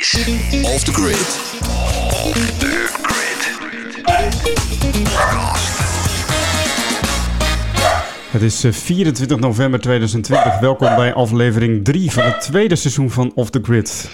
[0.00, 0.14] is
[0.62, 1.16] Off the Grid.
[2.24, 3.58] Off the Grid.
[8.30, 10.58] Het is eh, 24 november 2020.
[10.58, 14.10] Welkom bij aflevering 3 van het tweede seizoen van Off the Grid.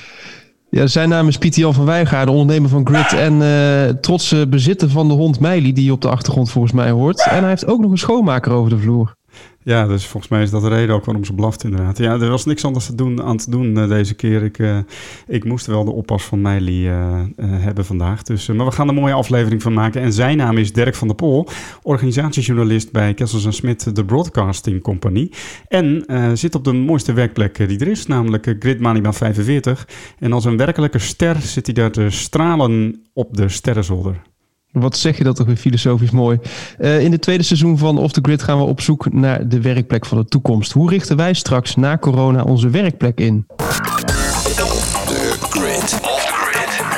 [0.71, 4.91] Ja, zijn naam is Pieter Jan van Wijngaarden, ondernemer van Grid en eh trotse bezitter
[4.91, 7.27] van de hond Meili, die je op de achtergrond volgens mij hoort.
[7.31, 9.16] En hij heeft ook nog een schoonmaker over de vloer.
[9.67, 11.99] Ja, dus volgens mij is dat de reden ook waarom ze blaft inderdaad.
[11.99, 14.43] Ja, er was niks anders te doen, aan te doen eh, deze keer.
[14.43, 14.79] Ik, eh,
[15.27, 18.23] ik moest wel de oppas van Meili eh, hebben vandaag.
[18.23, 20.03] Dus, maar we gaan er een mooie aflevering van maken.
[20.03, 21.49] En zijn naam is Dirk van der Pol,
[21.83, 25.31] organisatiejournalist bij Kessels Smit, de Broadcasting Company.
[25.69, 29.89] En zit op de mooiste werkplek die er is, namelijk Grid Malibaan 45.
[30.19, 34.23] En als een werkelijke ster zit hij daar te stralen op de sterrenzolder.
[34.73, 36.39] Wat zeg je dat toch weer filosofisch mooi.
[36.79, 39.61] Eh, in het tweede seizoen van Off the Grid gaan we op zoek naar de
[39.61, 40.73] werkplek van de toekomst.
[40.73, 43.47] Hoe richten wij straks na corona onze werkplek in?
[43.47, 45.99] The Grid.
[46.03, 46.25] Off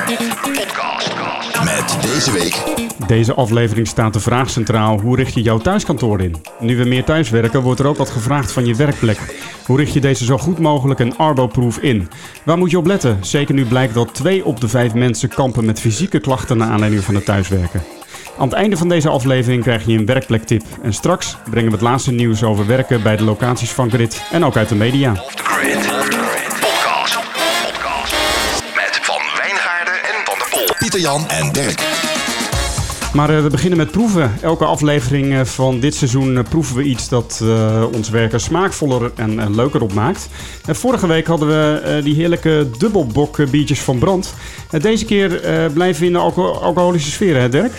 [0.05, 0.67] the Grid.
[1.63, 6.35] Met deze week Deze aflevering staat de vraag centraal: hoe richt je jouw thuiskantoor in?
[6.59, 9.19] Nu we meer thuiswerken, wordt er ook wat gevraagd van je werkplek.
[9.65, 12.09] Hoe richt je deze zo goed mogelijk en Arbo-proof in?
[12.43, 13.17] Waar moet je op letten?
[13.21, 17.03] Zeker nu blijkt dat twee op de vijf mensen kampen met fysieke klachten naar aanleiding
[17.03, 17.83] van het thuiswerken.
[18.37, 20.63] Aan het einde van deze aflevering krijg je een werkplektip.
[20.81, 24.45] En straks brengen we het laatste nieuws over werken bij de locaties van Grid en
[24.45, 25.11] ook uit de media.
[25.11, 25.89] Off the Grid.
[26.59, 27.19] Podcast.
[27.63, 28.13] Podcast.
[28.75, 30.75] Met Van Wijngaarden en Van der Pol.
[30.77, 31.98] Pieter Jan en Dirk.
[33.13, 34.37] Maar eh, we beginnen met proeven.
[34.41, 39.11] Elke aflevering eh, van dit seizoen eh, proeven we iets dat eh, ons werken smaakvoller
[39.15, 40.27] en, leuker opmaakt.
[40.65, 44.33] En vorige week hadden we eh, die heerlijke dubbelbok biertjes van Brand.
[44.71, 47.73] En deze keer eh, blijven we in de alco- alcoholische sfeer, hè Dirk?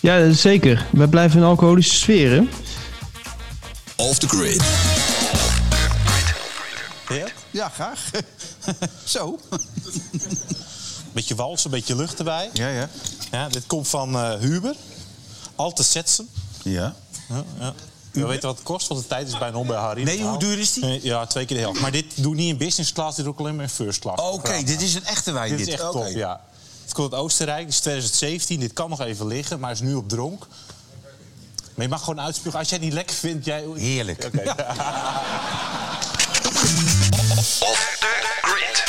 [0.00, 0.86] Ja, zeker.
[0.92, 2.50] We blijven in alcoholische sferen.
[3.96, 4.62] Off the Grid.
[7.08, 7.26] Ja?
[7.50, 8.10] Ja, graag.
[9.04, 9.38] Zo.
[11.16, 12.50] Beetje walsen, beetje lucht erbij.
[12.52, 12.88] Ja, ja.
[13.30, 14.74] Ja, dit komt van eh, Huber.
[15.54, 16.28] Alte Setsen.
[16.62, 16.94] Ja.
[17.28, 17.74] Ja, ja.
[18.12, 20.02] U weet wat het kost, want de tijd is bijna om bij Harry.
[20.02, 21.00] Nee, hoe duur is die?
[21.02, 21.80] Ja, twee keer de helft.
[21.80, 23.98] Maar dit doe ik niet in business class, dit doe ik alleen maar in first
[23.98, 24.22] class.
[24.22, 25.48] Oké, dit is een echte wijn.
[25.48, 26.04] Dit Dit, is echt Oké.
[26.04, 26.40] top, ja.
[26.82, 28.60] Het komt uit Oostenrijk, dit is 2017.
[28.60, 30.46] Dit kan nog even liggen, maar is nu op dronk.
[31.74, 32.58] Maar je mag gewoon uitspugen.
[32.58, 33.64] Als jij het niet lekker vindt, jij...
[33.74, 34.24] Heerlijk.
[34.24, 34.42] Oké.
[37.70, 38.06] Off the
[38.42, 38.84] Grid.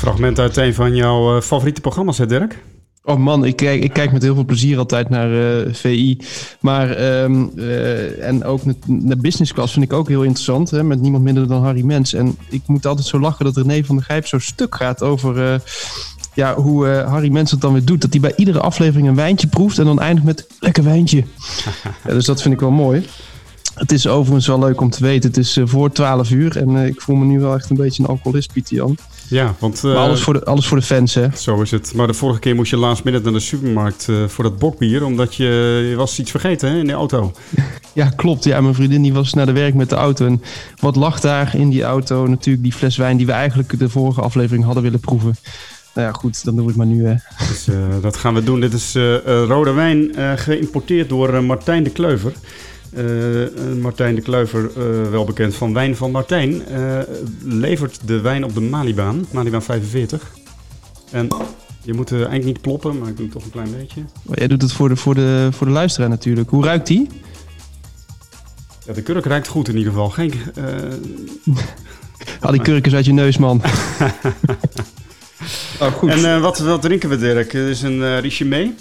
[0.00, 2.58] Fragment uit een van jouw eh, favoriete programma's, hè Dirk?
[3.04, 6.18] Oh man, ik kijk, ik kijk met heel veel plezier altijd naar eh, VI.
[6.60, 10.70] Maar, ehm, eh, en ook naar business class vind ik ook heel interessant.
[10.70, 12.14] Hè, met niemand minder dan Harry Mens.
[12.14, 15.62] En ik moet altijd zo lachen dat René van der Gijp zo stuk gaat over...
[16.34, 18.00] ja, hoe Harry Mens het dan weer doet.
[18.00, 21.24] Dat hij bij iedere aflevering een wijntje proeft en dan eindigt met lekker wijntje.
[22.06, 23.06] dus dat vind ik wel mooi.
[23.80, 25.28] Het is overigens wel leuk om te weten.
[25.28, 27.76] Het is eh, voor 12 uur en eh, ik voel me nu wel echt een
[27.76, 28.96] beetje een alcoholist, Pieter Jan.
[29.28, 29.76] Ja, want...
[29.76, 31.26] eh, Maar alles voor, de, alles voor de fans, hè?
[31.36, 31.94] Zo is het.
[31.94, 35.04] Maar de vorige keer moest je last minute naar de supermarkt voor dat bokbier.
[35.04, 37.32] Omdat je, je was iets vergeten hè, in de auto.
[37.92, 38.44] Ja, klopt.
[38.44, 40.26] Ja, mijn vriendin die was naar de werk met de auto.
[40.26, 40.42] En
[40.80, 42.26] wat lag daar in die auto?
[42.26, 45.36] Natuurlijk die fles wijn die we eigenlijk de vorige aflevering hadden willen proeven.
[45.94, 47.06] Nou ja, goed, dan doe ik het maar nu.
[47.06, 47.14] Hè.
[47.48, 47.66] Dus
[48.00, 48.60] dat gaan we doen.
[48.60, 52.32] Dit is rode wijn geïmporteerd door Martijn de Kleuver.
[52.92, 56.62] Eh, eh, Martijn de Kleuver, eh, wel bekend van Wijn van Martijn,
[57.44, 60.30] levert de wijn op de Malibaan, Malibaan 45.
[61.10, 61.28] En
[61.82, 64.04] je moet eigenlijk niet ploppen, maar ik doe het toch een klein beetje.
[64.22, 66.50] Maar jij doet het voor de, voor, de, voor de luisteraar natuurlijk.
[66.50, 67.08] Hoe ruikt die?
[68.86, 70.10] Ja, de kurk ruikt goed in ieder geval.
[70.10, 70.64] Geen, eh,
[72.40, 73.62] Haal die kurkens uit je neus, man.
[75.80, 76.10] oh, goed.
[76.10, 77.52] en wat, wat drinken we, Dirk?
[77.52, 78.74] Het is een uh, Richemé.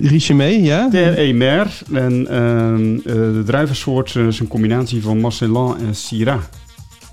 [0.00, 0.88] Richemé, ja?
[0.88, 1.82] Ter Emer.
[1.92, 6.42] En ehm, eh, de druivensoort eh, is een combinatie van Marcelin en Syrah.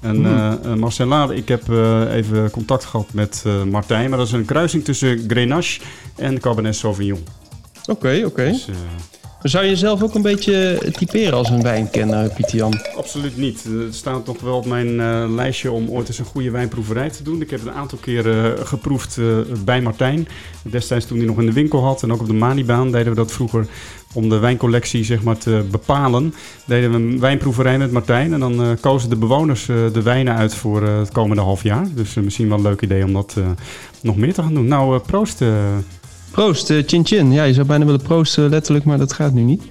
[0.02, 1.70] En Marcelin, ik heb
[2.12, 5.82] even contact gehad met Martijn, maar dat is een kruising tussen Grenache
[6.16, 7.24] en Cabernet Sauvignon.
[7.86, 8.52] Oké, oké.
[8.52, 8.68] Dus,
[9.42, 12.74] Zou je jezelf ook een beetje typeren als een wijnkenner, Pieter Jan?
[12.96, 13.64] absoluut niet.
[13.64, 17.24] Het staat nog wel op mijn eh, lijstje om ooit eens een goede wijnproeverij te
[17.24, 17.42] doen.
[17.42, 19.26] Ik heb het een aantal keren eh, geproefd eh,
[19.66, 20.28] bij Martijn.
[20.62, 23.16] Destijds toen hij nog in de winkel had en ook op de Manibaan deden we
[23.16, 23.68] dat vroeger
[24.14, 26.34] om de wijncollectie zeg maar, te bepalen.
[26.66, 30.84] Deden we een wijnproeverij met Martijn en dan kozen de bewoners de wijnen uit voor
[30.84, 31.88] het komende half jaar.
[31.94, 33.36] Dus misschien wel een leuk idee om dat
[34.02, 34.68] nog meer te gaan doen.
[34.68, 35.44] Nou, proost.
[36.40, 36.46] Eh.
[36.46, 37.32] Proost, eh, chin chin.
[37.32, 39.64] Ja, je zou bijna willen proosten letterlijk, maar dat gaat nu niet.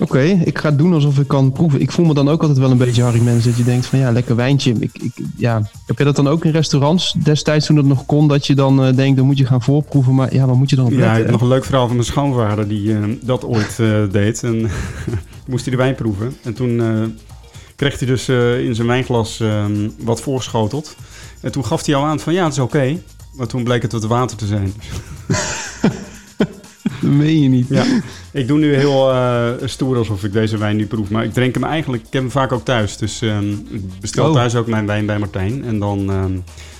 [0.00, 1.80] Oké, ik ga doen alsof ik kan proeven.
[1.80, 3.44] Ik voel me dan ook altijd wel een beetje Harry Mens.
[3.44, 4.74] Dat je denkt van ja, lekker wijntje.
[4.80, 5.70] Ik, ik, ja.
[5.86, 8.28] Heb je dat dan ook in restaurants destijds toen dat nog kon?
[8.28, 10.14] Dat je dan eh, denkt, dan moet je gaan voorproeven.
[10.14, 11.96] Maar ja, wat moet je dan op Ja, ik heb nog een leuk verhaal van
[11.96, 14.42] mijn schoonvader die eh, dat ooit eh, deed.
[14.42, 14.70] En
[15.48, 16.36] moest hij de wijn proeven.
[16.42, 17.02] En toen eh,
[17.78, 20.96] kreeg hij dus eh, in zijn wijnglas ehm, wat voorgeschoteld.
[21.40, 22.98] En toen gaf hij al aan van ja, het is oké.
[23.38, 24.72] Maar toen bleek het wat water te zijn.
[27.00, 27.66] Dat meen je niet.
[27.68, 27.84] Ja,
[28.32, 31.10] ik doe nu heel eh, stoer alsof ik deze wijn nu proef.
[31.10, 32.96] Maar ik drink hem eigenlijk, ik heb hem vaak ook thuis.
[32.96, 34.34] Dus ehm, ik bestel Oh.
[34.34, 35.64] thuis ook mijn wijn bij Martijn.
[35.64, 36.32] En dan ehm,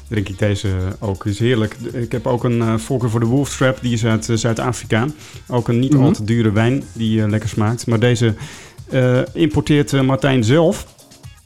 [0.08, 0.68] drink ik deze
[0.98, 1.26] ook.
[1.26, 1.76] is heerlijk.
[1.92, 3.78] Ik heb ook een eh voorkeur voor de Wolf Trap.
[3.80, 5.06] Die is uit eh, Zuid-Afrika.
[5.48, 6.02] Ook een niet Mhm.
[6.02, 7.86] al te dure wijn die lekker smaakt.
[7.86, 8.34] Maar deze
[9.32, 10.86] importeert Martijn zelf.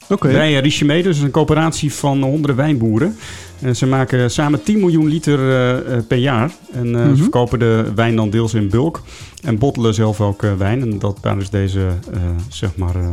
[0.09, 0.29] Oké.
[0.29, 3.17] Bij Richemee, dus een coöperatie van honderden wijnboeren.
[3.61, 6.51] En ze maken samen 10 miljoen liter eh, eh, per jaar.
[6.73, 7.15] En eh, Mhm.
[7.17, 9.03] ze verkopen de wijn dan deels in bulk.
[9.43, 10.81] En bottelen zelf ook eh, wijn.
[10.83, 13.09] En dat, daar is deze eh, zeg maar eh,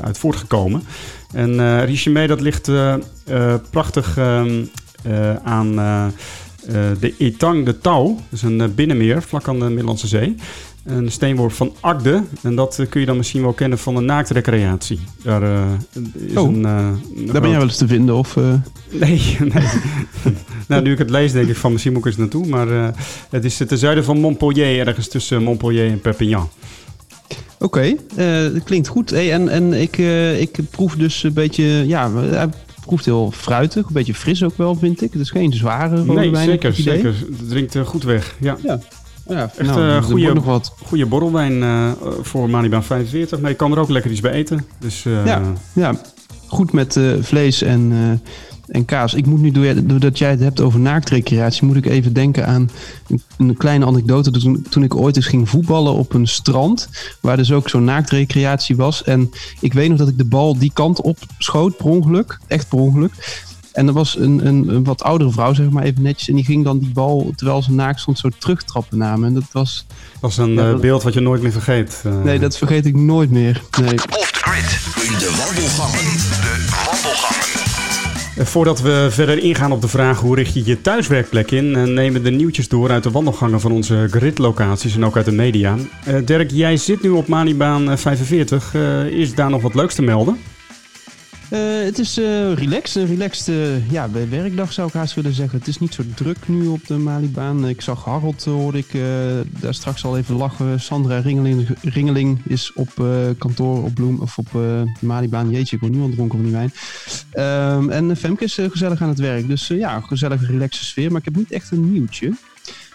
[0.00, 0.82] uit voortgekomen.
[1.32, 2.94] En eh Richemee, dat ligt eh,
[3.26, 4.64] eh, prachtig ehm,
[5.02, 6.04] eh, aan eh,
[6.66, 8.06] eh, de Etang de Tau.
[8.06, 10.34] Dat is een eh, binnenmeer vlak aan de Middellandse Zee.
[10.84, 12.22] Een steenworp van Agde.
[12.42, 15.00] En dat eh, kun je dan misschien wel kennen van de naaktrecreatie.
[15.22, 15.72] Daar eh,
[16.14, 16.64] is Oh, een...
[16.64, 18.36] een Daar ben jij wel eens te vinden, of...
[18.90, 19.66] Nee, nee.
[20.68, 22.46] nou, nu ik het lees, denk ik van misschien moet ik eens naartoe.
[22.46, 22.94] Maar
[23.30, 26.48] het is ten zuiden van Montpellier, ergens tussen Montpellier en Perpignan.
[27.58, 27.94] Oké,
[28.52, 29.10] dat klinkt goed.
[29.10, 29.98] Hey, en en ik,
[30.38, 32.48] ik proef dus een beetje, ja, hij
[32.86, 35.12] proeft heel fruitig, een beetje fris ook wel, vind ik.
[35.12, 36.48] Het is geen zware rode nee, wijn.
[36.48, 37.14] zeker, zeker.
[37.38, 38.36] Het drinkt goed weg.
[38.40, 38.56] Ja.
[38.62, 38.80] Ja,
[39.28, 40.74] ja Echt, nou, nog wat.
[40.86, 41.90] Goede borrelwijn eh,
[42.22, 43.40] voor Manibaan 45.
[43.40, 44.66] Maar je kan er ook lekker iets bij eten.
[44.78, 45.42] Dus eh, Ja.
[45.72, 46.00] Ja,
[46.46, 47.92] goed met eh, vlees en,
[48.68, 49.14] en kaas.
[49.14, 52.70] Ik moet nu, door- doordat jij het hebt over naaktrecreatie, moet ik even denken aan
[53.08, 54.30] een, een kleine anekdote.
[54.30, 56.88] Toen, toen ik ooit eens ging voetballen op een strand,
[57.20, 59.04] waar dus ook zo'n naaktrecreatie was.
[59.04, 59.30] En
[59.60, 62.38] ik weet nog dat ik de bal die kant op schoot, per ongeluk.
[62.46, 63.12] Echt per ongeluk.
[63.72, 66.28] En er was een, een, een wat oudere vrouw, zeg maar even netjes.
[66.28, 69.28] En die ging dan die bal, terwijl ze naakt stond, zo terugtrappen namen.
[69.28, 69.86] En dat was...
[70.20, 72.02] dat is een Ja, eh, dat- beeld wat je nooit meer vergeet.
[72.04, 72.22] eh.
[72.22, 73.62] Nee, dat vergeet ik nooit meer.
[73.80, 73.94] Nee.
[73.94, 75.10] Off the grid.
[75.12, 75.98] In de wandelgangen.
[76.04, 77.40] De wandelgangen.
[78.36, 82.22] Voordat we verder ingaan op de vraag hoe richt je je thuiswerkplek in, eh, nemen
[82.22, 85.76] we de nieuwtjes door uit de wandelgangen van onze gridlocaties en ook uit de media.
[86.04, 88.74] Eh, Dirk, jij zit nu op Manibaan eh, 45.
[88.74, 90.36] Eh, is daar nog wat leuks te melden?
[91.52, 93.02] Eh, het is eh relaxed.
[93.02, 95.58] Een relaxed eh, ja, werkdag zou ik haast willen zeggen.
[95.58, 97.68] Het is niet zo druk nu op de Malibaan.
[97.68, 98.92] Ik zag Harold, hoorde ik
[99.60, 100.80] daar straks al even lachen.
[100.80, 102.90] Sandra Ringeling, Ringeling is op
[103.38, 104.48] kantoor op Bloem of op
[105.00, 105.50] Malibaan.
[105.50, 106.72] Jeetje, ik word nu al dronken van die wijn.
[107.30, 109.48] Ehm, en Femke is gezellig aan het werk.
[109.48, 111.10] Dus ja, gezellige, relaxe sfeer.
[111.10, 112.32] Maar ik heb niet echt een nieuwtje.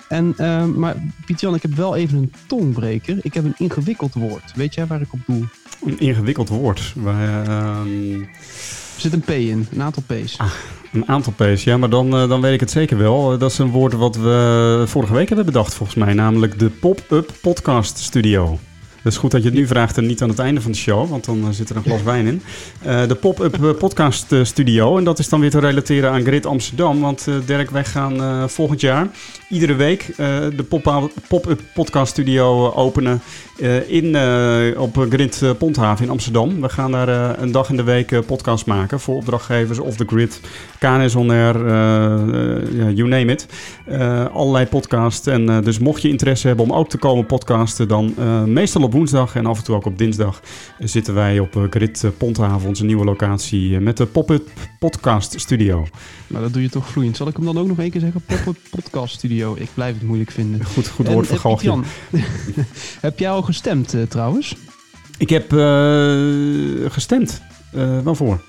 [0.10, 0.96] En, ehm, maar
[1.26, 3.20] Piet-Jan, ik heb wel even een tongbreker.
[3.22, 4.54] Ik heb een ingewikkeld woord.
[4.56, 5.46] Weet jij waar ik op doel?
[5.86, 6.94] Een ingewikkeld woord.
[6.96, 8.14] Wij, ehm,
[8.96, 10.38] Er zit een P in, een aantal P's.
[10.94, 13.34] een aantal P's, ja, maar dan, eh, dan weet ik het zeker wel.
[13.34, 16.14] Eh, Dat is een woord wat we vorige week hebben bedacht, volgens mij.
[16.14, 18.60] Namelijk de Pop-Up Podcast Studio.
[18.98, 20.78] Het is goed dat je het nu vraagt en niet aan het einde van de
[20.78, 22.42] show, want dan eh, zit er een glas wijn in.
[22.82, 24.98] Eh, de Pop-Up eh, Podcast Studio.
[24.98, 27.00] En dat is dan weer te relateren aan Grid Amsterdam.
[27.00, 29.08] Want Dirk, wij gaan volgend jaar
[29.50, 33.22] iedere week de Pop- Pop-Up Podcast Studio openen
[33.88, 34.18] in,
[34.78, 36.62] op Grid Ponthaven in Amsterdam.
[36.62, 40.42] We gaan daar een dag in de week podcast maken voor opdrachtgevers of de Grid,
[40.80, 41.58] KNS On Air,
[42.94, 43.48] you name it.
[44.34, 45.28] Allerlei podcasts.
[45.28, 48.14] En dus mocht je interesse hebben om ook te komen podcasten, dan
[48.46, 50.42] meestal op woensdag en af en toe ook op dinsdag
[50.80, 54.50] eh, zitten wij op eh, Grid eh, Ponthaven, onze nieuwe locatie, met de Pop-Up
[54.80, 55.88] Podcast Studio.
[56.28, 57.18] Maar dat doe je toch vloeiend.
[57.18, 58.22] Zal ik hem dan ook nog één keer zeggen?
[58.26, 59.56] Pop-up podcast studio.
[59.58, 60.66] Ik blijf het moeilijk vinden.
[60.66, 61.80] Goed, goed woord voor Galgje.
[63.08, 64.56] Heb jij al gestemd trouwens?
[65.18, 65.52] Ik heb
[66.92, 67.42] gestemd.
[68.04, 68.42] Waarvoor?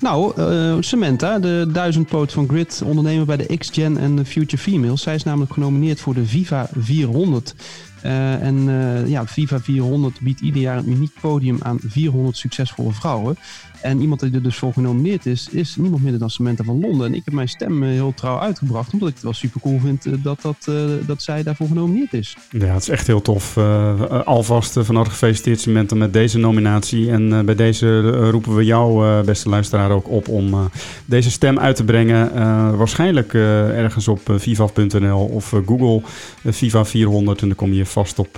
[0.00, 5.02] Nou, eh, Samantha, de duizendpoot van Grid, ondernemer bij de X-Gen en de Future Females.
[5.02, 7.54] Zij is namelijk genomineerd voor de Viva 400.
[8.02, 12.92] Eh, en eh, ja, Viva 400 biedt ieder jaar een uniek podium aan 400 succesvolle
[12.92, 13.36] vrouwen.
[13.82, 17.06] En iemand die er dus voor genomineerd is, is niemand minder dan Samantha van Londen.
[17.06, 19.78] En ik heb mijn stem eh, heel trouw uitgebracht, omdat ik het wel super cool
[19.80, 20.74] vind eh, dat, dat, eh,
[21.06, 22.36] dat zij daarvoor genomineerd is.
[22.50, 23.56] Ja, het is echt heel tof.
[23.56, 27.10] Eh, alvast uh, van harte gefeliciteerd Samantha met deze nominatie.
[27.10, 30.60] En uh, bij deze uh, roepen we jou, uh, beste luisteraar, ook op om uh,
[31.04, 32.30] deze stem uit te brengen.
[32.34, 36.02] Uh, waarschijnlijk ergens op viva.nl of Google
[36.44, 37.40] Viva 400.
[37.40, 38.34] En dan kom je vast op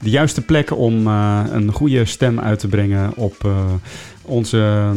[0.00, 3.48] de juiste plek om een goede stem uit te brengen op
[4.30, 4.92] onze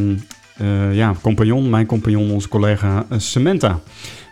[0.92, 3.80] ja, compagnon, mijn compagnon, onze collega Samantha.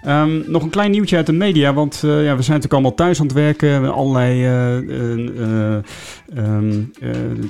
[0.08, 3.20] Um, nog een klein nieuwtje uit de media, want ja, we zijn natuurlijk allemaal thuis
[3.20, 3.94] aan het werken.
[3.94, 5.78] Allerlei uh, uh,
[6.38, 6.92] um,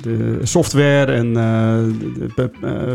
[0.02, 2.50] de software en de,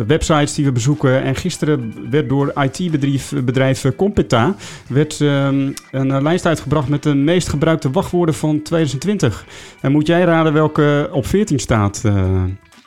[0.08, 1.24] websites die we bezoeken.
[1.24, 4.56] En gisteren werd door IT-bedrijf bedrijf Competa
[4.88, 9.46] werd, um, een lijst uitgebracht met de meest gebruikte wachtwoorden van 2020.
[9.82, 12.02] En moet jij raden welke op 14 staat?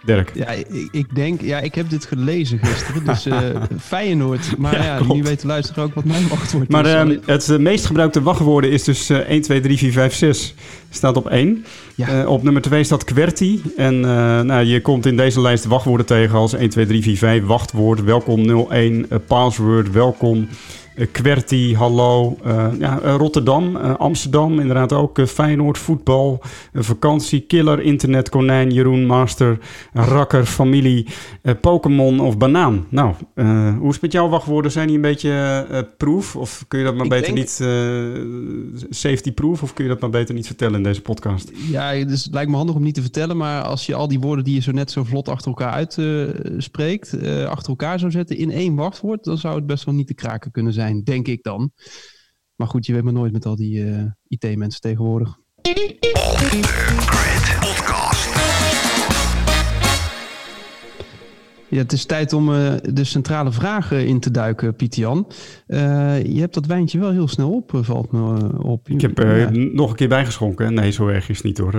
[0.04, 0.30] Dirk.
[0.34, 3.36] Ja, ik, ik denk, ja, ik heb dit gelezen gisteren, dus eh
[3.80, 4.56] Feyenoord.
[4.58, 5.14] Maar Ja, ja, klopt.
[5.14, 6.92] nu weten luisteren ook wat mijn wachtwoord Maar is.
[6.92, 10.54] ehm, het eh, meest gebruikte wachtwoorden is dus eh 1, 2, 3, 4, 5, 6.
[10.90, 11.64] Staat op 1.
[11.94, 12.26] Ja.
[12.26, 13.60] Op nummer 2 staat QWERTY.
[13.76, 17.44] En nou, je komt in deze lijst wachtwoorden tegen als 1, 2, 3, 4, 5.
[17.44, 20.48] Wachtwoord, welkom 01, eh, password, welkom.
[20.94, 22.36] Eh, QWERTY, hallo.
[22.44, 25.20] eh, ja, eh, Rotterdam, Amsterdam, inderdaad ook.
[25.28, 26.40] Feyenoord, voetbal,
[26.74, 29.58] vakantie, killer, internet, konijn, Jeroen, master,
[29.92, 31.06] rakker, familie,
[31.60, 32.86] Pokémon of banaan.
[32.88, 33.14] Nou,
[33.78, 34.70] hoe is het met jouw wachtwoorden?
[34.70, 36.36] Zijn die een beetje proof?
[36.36, 37.50] Of kun je dat maar Ik beter denk- niet
[38.96, 39.62] safety proof?
[39.62, 41.50] Of kun je dat maar beter niet vertellen in deze podcast?
[41.70, 44.20] Ja, dus het lijkt me handig om niet te vertellen, maar als je al die
[44.20, 47.16] woorden die je zo net zo vlot achter elkaar uitspreekt,
[47.48, 50.50] achter elkaar zou zetten in één wachtwoord, dan zou het best wel niet te kraken
[50.50, 51.72] kunnen zijn, denk ik dan.
[52.56, 55.38] Maar goed, je weet maar nooit met al die eh, IT-mensen tegenwoordig.
[61.70, 65.26] Ja, het is tijd om eh, de centrale vragen in te duiken, Pieter-Jan.
[65.66, 68.88] Eh, je hebt dat wijntje wel heel snel op, eh, valt me op.
[68.88, 69.50] Ik heb Ja.
[69.52, 70.74] nog een keer bijgeschonken.
[70.74, 71.74] Nee, zo erg is het niet hoor.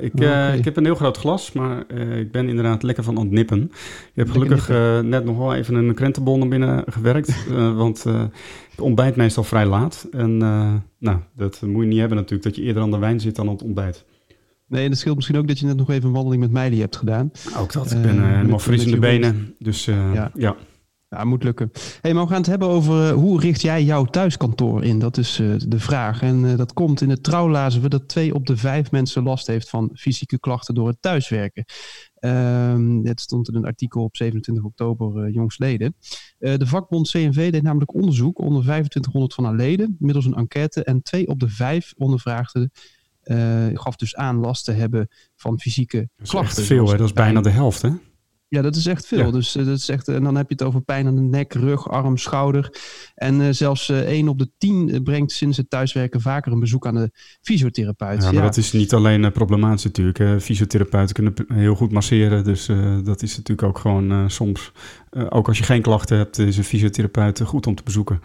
[0.00, 0.52] Ik, Oké.
[0.56, 1.84] ik heb een heel groot glas, maar
[2.18, 3.62] ik ben inderdaad lekker van aan het nippen.
[3.62, 3.70] Ik
[4.14, 4.68] heb gelukkig
[5.02, 7.46] net nog wel even een krentenbol naar binnen gewerkt.
[7.82, 8.04] want
[8.72, 10.08] ik ontbijt meestal vrij laat.
[10.10, 10.36] En
[10.98, 13.46] nou, dat moet je niet hebben natuurlijk, dat je eerder aan de wijn zit dan
[13.46, 14.04] aan het ontbijt.
[14.72, 16.80] Nee, en het scheelt misschien ook dat je net nog even een wandeling met Meili
[16.80, 17.30] hebt gedaan.
[17.56, 17.90] Ook dat.
[17.92, 19.54] Eh, Ik ben eh, helemaal fris in de benen.
[19.58, 20.30] Dus eh, Ja.
[20.34, 20.56] ja.
[21.08, 21.70] Ja, moet lukken.
[22.00, 24.98] Hey, maar we gaan het hebben over eh, hoe richt jij jouw thuiskantoor in?
[24.98, 26.22] Dat is eh, de vraag.
[26.22, 29.22] En eh, dat komt in het trouw lazen we dat twee op de vijf mensen
[29.22, 31.64] last heeft van fysieke klachten door het thuiswerken.
[32.14, 35.94] Ehm het stond in een artikel op 27 oktober eh, jongstleden.
[36.38, 40.84] Eh, de vakbond CNV deed namelijk onderzoek onder 2500 van haar leden middels een enquête.
[40.84, 42.78] En twee op de vijf ondervraagden eh,
[43.74, 46.58] gaf dus aan last te hebben van fysieke Dat is klachten.
[46.58, 46.96] echt veel, hè?
[46.96, 47.90] Dat is bijna de helft, hè?
[48.48, 49.18] ja, dat is echt veel.
[49.18, 49.30] Ja.
[49.30, 51.52] Dus eh, dat is echt, en dan heb je het over pijn aan de nek,
[51.52, 52.76] rug, arm, schouder.
[53.14, 56.60] En eh, zelfs eh 1 op de 10 eh, brengt sinds het thuiswerken vaker een
[56.60, 57.10] bezoek aan de
[57.40, 58.22] fysiotherapeut.
[58.22, 60.42] Ja, maar dat is niet alleen eh, problematisch natuurlijk.
[60.42, 62.44] Fysiotherapeuten kunnen heel goed masseren.
[62.44, 64.72] Dus eh, dat is natuurlijk ook gewoon eh, soms...
[65.10, 68.20] eh, ook als je geen klachten hebt, is een fysiotherapeut eh, goed om te bezoeken.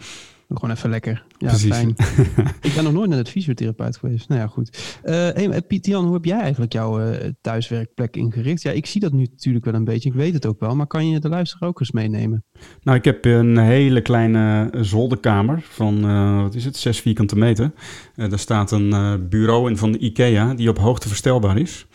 [0.47, 1.25] Gewoon even lekker.
[1.37, 1.69] Ja, Precies.
[1.69, 1.89] fijn.
[2.61, 4.29] ik ben nog nooit naar de fysiotherapeut geweest.
[4.29, 4.99] Nou ja, goed.
[5.03, 8.61] Eh hey, Piet Jan, hoe heb jij eigenlijk jouw eh, thuiswerkplek ingericht?
[8.61, 10.09] Ja, ik zie dat nu natuurlijk wel een beetje.
[10.09, 10.75] Ik weet het ook wel.
[10.75, 12.45] Maar kan je de luisteraar ook eens meenemen?
[12.81, 17.71] Nou, ik heb een hele kleine zolderkamer van, eh, wat is het, 6 vierkante meter.
[18.15, 21.87] Daar staat een bureau in van de IKEA die op hoogte verstelbaar is.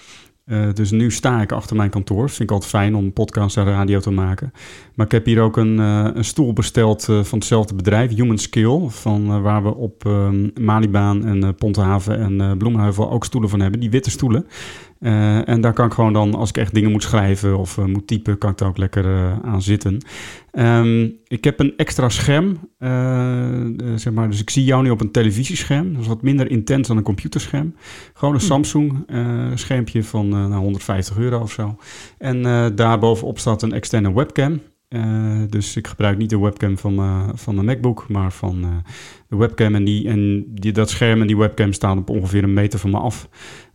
[0.44, 2.28] Eh, dus nu sta ik achter mijn kantoor.
[2.28, 4.52] Vind ik altijd fijn om podcast en radio te maken.
[4.94, 8.38] Maar ik heb hier ook een, eh, een stoel besteld eh, van hetzelfde bedrijf, Human
[8.38, 8.88] Skill.
[8.88, 13.80] Van, waar we op ehm, Malibaan en eh Pontehaven en Bloemenheuvel ook stoelen van hebben.
[13.80, 14.46] Die witte stoelen.
[15.02, 17.84] Eh, en daar kan ik gewoon dan, als ik echt dingen moet schrijven of eh,
[17.84, 20.04] moet typen, kan ik daar ook lekker eh, aan zitten.
[20.50, 22.58] Ehm, ik heb een extra scherm,
[23.96, 25.92] zeg maar, dus ik zie jou nu op een televisiescherm.
[25.92, 27.74] Dat is wat minder intens dan een computerscherm.
[28.14, 31.76] Gewoon een Samsung eh, schermpje van eh, nou, 150 euro of zo.
[32.18, 32.42] En
[32.74, 34.60] daarbovenop staat een externe webcam.
[35.48, 38.82] Dus ik gebruik niet de webcam van, eh, van de MacBook, maar van
[39.28, 39.74] de webcam.
[39.74, 42.90] En, die, en die, dat scherm en die webcam staan op ongeveer een meter van
[42.90, 43.28] me af.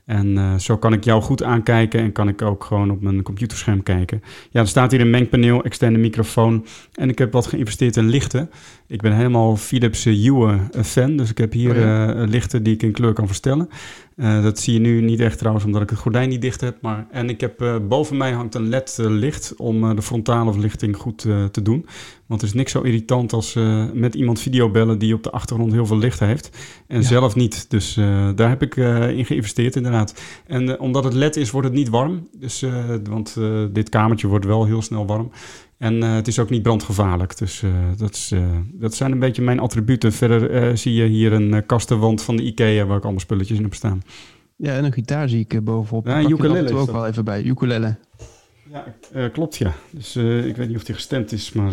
[0.07, 3.21] En eh, zo kan ik jou goed aankijken en kan ik ook gewoon op mijn
[3.21, 4.21] computerscherm kijken.
[4.49, 8.49] Ja, er staat hier een mengpaneel, externe microfoon en ik heb wat geïnvesteerd in lichten.
[8.87, 12.13] Ik ben helemaal Philips Hue eh, fan, dus ik heb hier Oh ja.
[12.13, 13.69] eh, lichten die ik in kleur kan verstellen.
[14.17, 16.81] Eh, dat zie je nu niet echt trouwens, omdat ik het gordijn niet dicht heb.
[16.81, 20.97] Maar, en ik heb eh, boven mij hangt een LED-licht om eh, de frontale verlichting
[20.97, 21.17] goed
[21.51, 21.86] te doen.
[22.25, 23.53] Want er is niks zo irritant als
[23.93, 26.57] met iemand videobellen die op de achtergrond heel veel licht heeft.
[26.88, 27.07] En Ja.
[27.07, 27.69] zelf niet.
[27.69, 27.93] Dus
[28.36, 28.75] daar heb ik
[29.15, 30.21] in geïnvesteerd inderdaad.
[30.47, 32.27] En omdat het LED is, wordt het niet warm.
[32.39, 32.65] Dus,
[33.09, 33.38] want
[33.71, 35.31] dit kamertje wordt wel heel snel warm.
[35.77, 37.38] En eh, het is ook niet brandgevaarlijk.
[37.38, 40.13] Dus eh, dat, is, eh, dat zijn een beetje mijn attributen.
[40.13, 43.74] Verder zie je hier een kastenwand van de IKEA waar ik allemaal spulletjes in heb
[43.74, 44.01] staan.
[44.55, 46.07] Ja, en een gitaar zie ik bovenop.
[46.07, 47.43] Ja, Die pak je er af en ukulele ook wel even bij.
[47.43, 47.98] Ukulele.
[49.13, 49.74] Ja, klopt ja.
[49.91, 51.72] Dus ik weet niet of die gestemd is, maar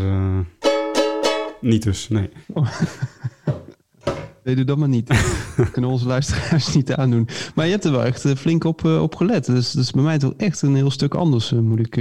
[1.60, 2.30] niet dus, nee.
[4.44, 5.08] Nee, doe dat maar niet.
[5.56, 7.28] Dat kunnen onze luisteraars niet aandoen.
[7.54, 9.46] Maar je hebt er wel echt eh, flink op, eh, op gelet.
[9.46, 11.96] Dus dat is bij mij toch echt een heel stuk anders, eh, moet ik...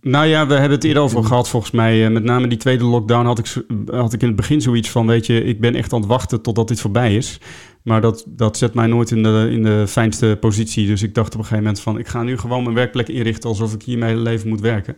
[0.00, 2.10] Nou ja, we hebben het eerder over gehad volgens mij.
[2.10, 5.06] Met name die tweede lockdown had ik, had ik in het begin zoiets van...
[5.06, 7.40] weet je, ik ben echt aan het wachten totdat dit voorbij is.
[7.82, 10.86] Maar dat, dat zet mij nooit in de, in de fijnste positie.
[10.86, 11.98] Dus ik dacht op een gegeven moment van...
[11.98, 14.96] ik ga nu gewoon mijn werkplek inrichten alsof ik hier mijn hele leven moet werken.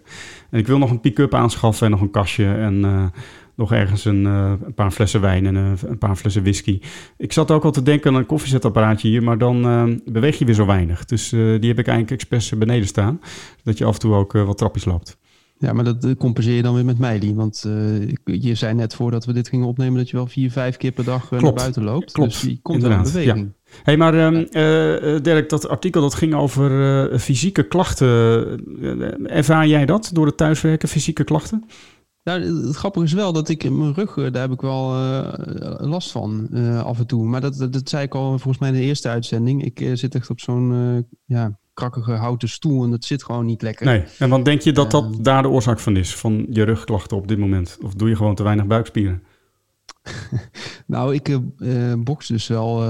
[0.51, 2.47] En ik wil nog een pick-up aanschaffen en nog een kastje.
[2.47, 3.13] En
[3.57, 6.81] nog ergens een, eh, een paar flessen wijn en een, een paar flessen whisky.
[7.17, 10.45] Ik zat ook al te denken aan een koffiezetapparaatje hier, maar dan eh, beweeg je
[10.45, 11.05] weer zo weinig.
[11.05, 13.21] Dus eh, die heb ik eigenlijk expres beneden staan,
[13.63, 15.19] dat je af en toe ook wat trapjes loopt.
[15.59, 17.35] Ja, maar dat eh, compenseer je dan weer met Meili.
[17.35, 20.77] Want eh, je zei net voordat we dit gingen opnemen dat je wel vier, vijf
[20.77, 22.13] keer per dag eh, naar buiten loopt.
[22.13, 23.53] Klopt, Dus die komt wel in inderdaad, beweging.
[23.83, 26.71] hey, maar ehm, eh, eh, Dirk, dat artikel dat ging over
[27.11, 28.09] eh, fysieke klachten.
[28.83, 31.65] Eh, ervaar jij dat door het thuiswerken, fysieke klachten?
[32.25, 35.89] Nou, het grappige is wel dat ik mijn rug, eh, daar heb ik wel eh,
[35.89, 37.25] last van eh, af en toe.
[37.25, 39.65] Maar dat, dat, dat zei ik al volgens mij in de eerste uitzending.
[39.65, 43.87] Ik zit echt op zo'n ja, krakkige houten stoel en dat zit gewoon niet lekker.
[43.87, 44.05] Nee.
[44.19, 47.29] En wat denk je dat dat daar de oorzaak van is, van je rugklachten op
[47.29, 47.79] dit moment?
[47.83, 49.23] Of doe je gewoon te weinig buikspieren?
[50.87, 51.39] Nou, ik
[52.05, 52.83] box dus wel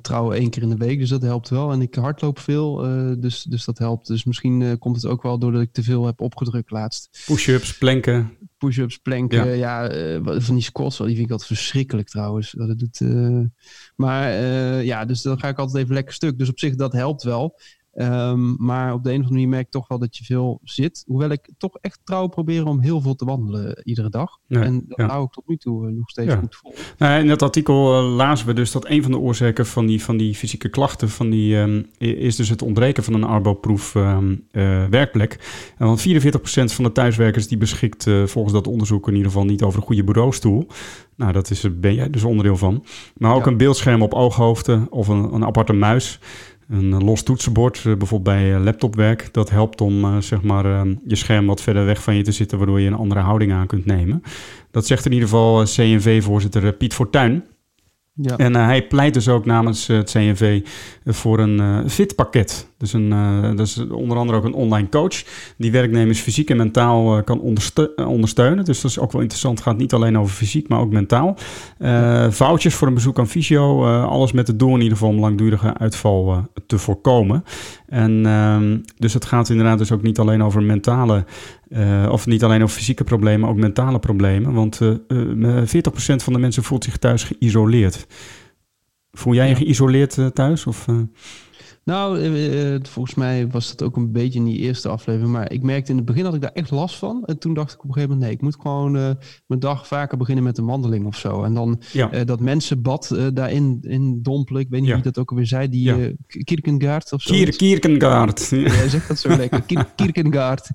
[0.00, 1.72] trouw één keer in de week, dus dat helpt wel.
[1.72, 2.76] En ik hardloop veel,
[3.18, 4.06] dus, dus dat helpt.
[4.06, 7.24] Dus misschien komt het ook wel doordat ik te veel heb opgedrukt laatst.
[7.26, 8.30] Push-ups, planken.
[8.60, 12.50] Push-ups, planken, ja, eh, van die squats, die vind ik altijd verschrikkelijk trouwens.
[12.50, 13.40] Dat het doet, eh,
[13.96, 16.38] maar eh, ja, dus dan ga ik altijd even lekker stuk.
[16.38, 17.58] Dus op zich, dat helpt wel.
[17.92, 20.60] Ehm, maar op de een of andere manier merk ik toch wel dat je veel
[20.62, 21.04] zit.
[21.06, 24.38] Hoewel ik toch echt trouw probeer om heel veel te wandelen iedere dag.
[24.46, 25.06] Ja, en dat ja.
[25.06, 26.38] hou ik tot nu toe eh, nog steeds Ja.
[26.38, 26.74] goed vol.
[26.98, 30.02] Nou, in dat artikel eh, lazen we dus dat een van de oorzaken van die,
[30.04, 34.36] van die fysieke klachten van die, ehm, is dus het ontbreken van een arbo-proef ehm,
[34.50, 35.38] eh, werkplek.
[35.78, 39.44] En want 44% van de thuiswerkers die beschikt eh, volgens dat onderzoek in ieder geval
[39.46, 40.66] niet over een goede bureaustoel.
[41.16, 42.84] Nou, dat is, ben jij dus onderdeel van.
[43.16, 46.18] Maar ook een beeldscherm op ooghoogte of een, een aparte muis.
[46.70, 49.28] Een eh, los toetsenbord, eh, bijvoorbeeld bij eh, laptopwerk.
[49.32, 52.80] Dat helpt om zeg maar, je scherm wat verder weg van je te zitten, waardoor
[52.80, 54.22] je een andere houding aan kunt nemen.
[54.70, 57.44] Dat zegt in ieder geval CNV-voorzitter Piet Fortuyn.
[58.22, 58.36] Ja.
[58.36, 60.60] En eh, hij pleit dus ook namens eh, het CNV
[61.04, 62.68] eh, voor een fit-pakket.
[62.78, 63.10] Dus een,
[63.56, 65.22] dat is onder andere ook een online coach
[65.56, 68.64] die werknemers fysiek en mentaal kan onderste- ondersteunen.
[68.64, 69.58] Dus dat is ook wel interessant.
[69.58, 71.36] Het gaat niet alleen over fysiek, maar ook mentaal.
[72.30, 73.84] Vouchers voor een bezoek aan fysio.
[74.02, 77.44] alles met het doel in ieder geval om langdurige uitval te voorkomen.
[77.86, 81.24] En ehm, dus het gaat inderdaad dus ook niet alleen over mentale,
[81.70, 84.52] eh, of niet alleen over fysieke problemen, ook mentale problemen.
[84.52, 85.70] Want eh eh, 40%
[86.16, 88.06] van de mensen voelt zich thuis geïsoleerd.
[89.12, 90.66] Voel jij je geïsoleerd eh, thuis?
[90.66, 90.94] Of, eh?
[91.84, 95.32] Nou, eh, eh, volgens mij was dat ook een beetje in die eerste aflevering.
[95.32, 97.22] Maar ik merkte in het begin had ik daar echt last van.
[97.24, 99.10] En toen dacht ik op een gegeven moment, nee, ik moet gewoon eh,
[99.46, 101.42] mijn dag vaker beginnen met een wandeling of zo.
[101.44, 102.10] En dan Ja.
[102.10, 104.60] eh, dat mensenbad eh, daarin in dompelen.
[104.62, 104.94] Ik weet niet Ja.
[104.94, 105.68] wie dat ook alweer zei.
[105.68, 105.96] Die Ja.
[105.98, 107.34] eh, K- Kierkegaard of zo.
[107.34, 108.48] Kier, Kierkegaard.
[108.50, 109.62] Ja, hij zegt dat zo lekker.
[109.66, 110.70] Kier- Kierkegaard.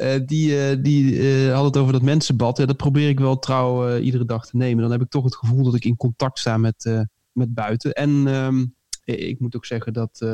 [0.00, 2.56] Eh, die eh, die eh, had het over dat mensenbad.
[2.56, 4.82] Dat probeer ik wel trouw iedere dag te nemen.
[4.82, 7.92] Dan heb ik toch het gevoel dat ik in contact sta met, met buiten.
[7.92, 8.66] En ehm,
[9.04, 10.26] eh, ik moet ook zeggen dat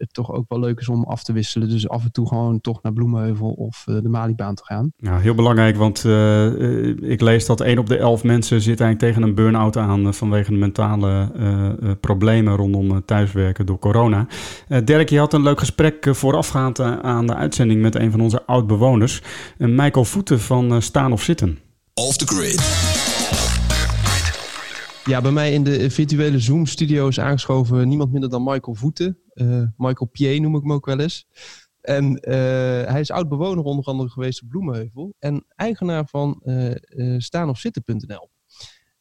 [0.00, 1.68] het toch ook wel leuk is om af te wisselen.
[1.68, 4.92] Dus af en toe gewoon toch naar Bloemenheuvel of eh, de Malibaan te gaan.
[4.96, 8.80] Nou, heel belangrijk, want eh, eh, ik lees dat 1 op de 11 mensen zit
[8.80, 14.26] eigenlijk tegen een burn-out aan vanwege de mentale eh, eh, problemen rondom thuiswerken door corona.
[14.68, 18.46] Eh Dirk, je had een leuk gesprek voorafgaand aan de uitzending met een van onze
[18.46, 19.22] oud-bewoners,
[19.56, 21.58] Michael Voeten van Staan of Zitten.
[21.94, 22.99] Off the grid.
[25.10, 29.18] Ja, bij mij in de virtuele Zoom-studio is aangeschoven niemand minder dan Michael Voeten.
[29.32, 31.26] Eh, Michael Pier noem ik hem ook wel eens.
[31.80, 32.32] En eh,
[32.92, 35.14] hij is oud-bewoner onder andere geweest op Bloemenheuvel.
[35.18, 38.30] En eigenaar van eh eh, staanofzitten.nl.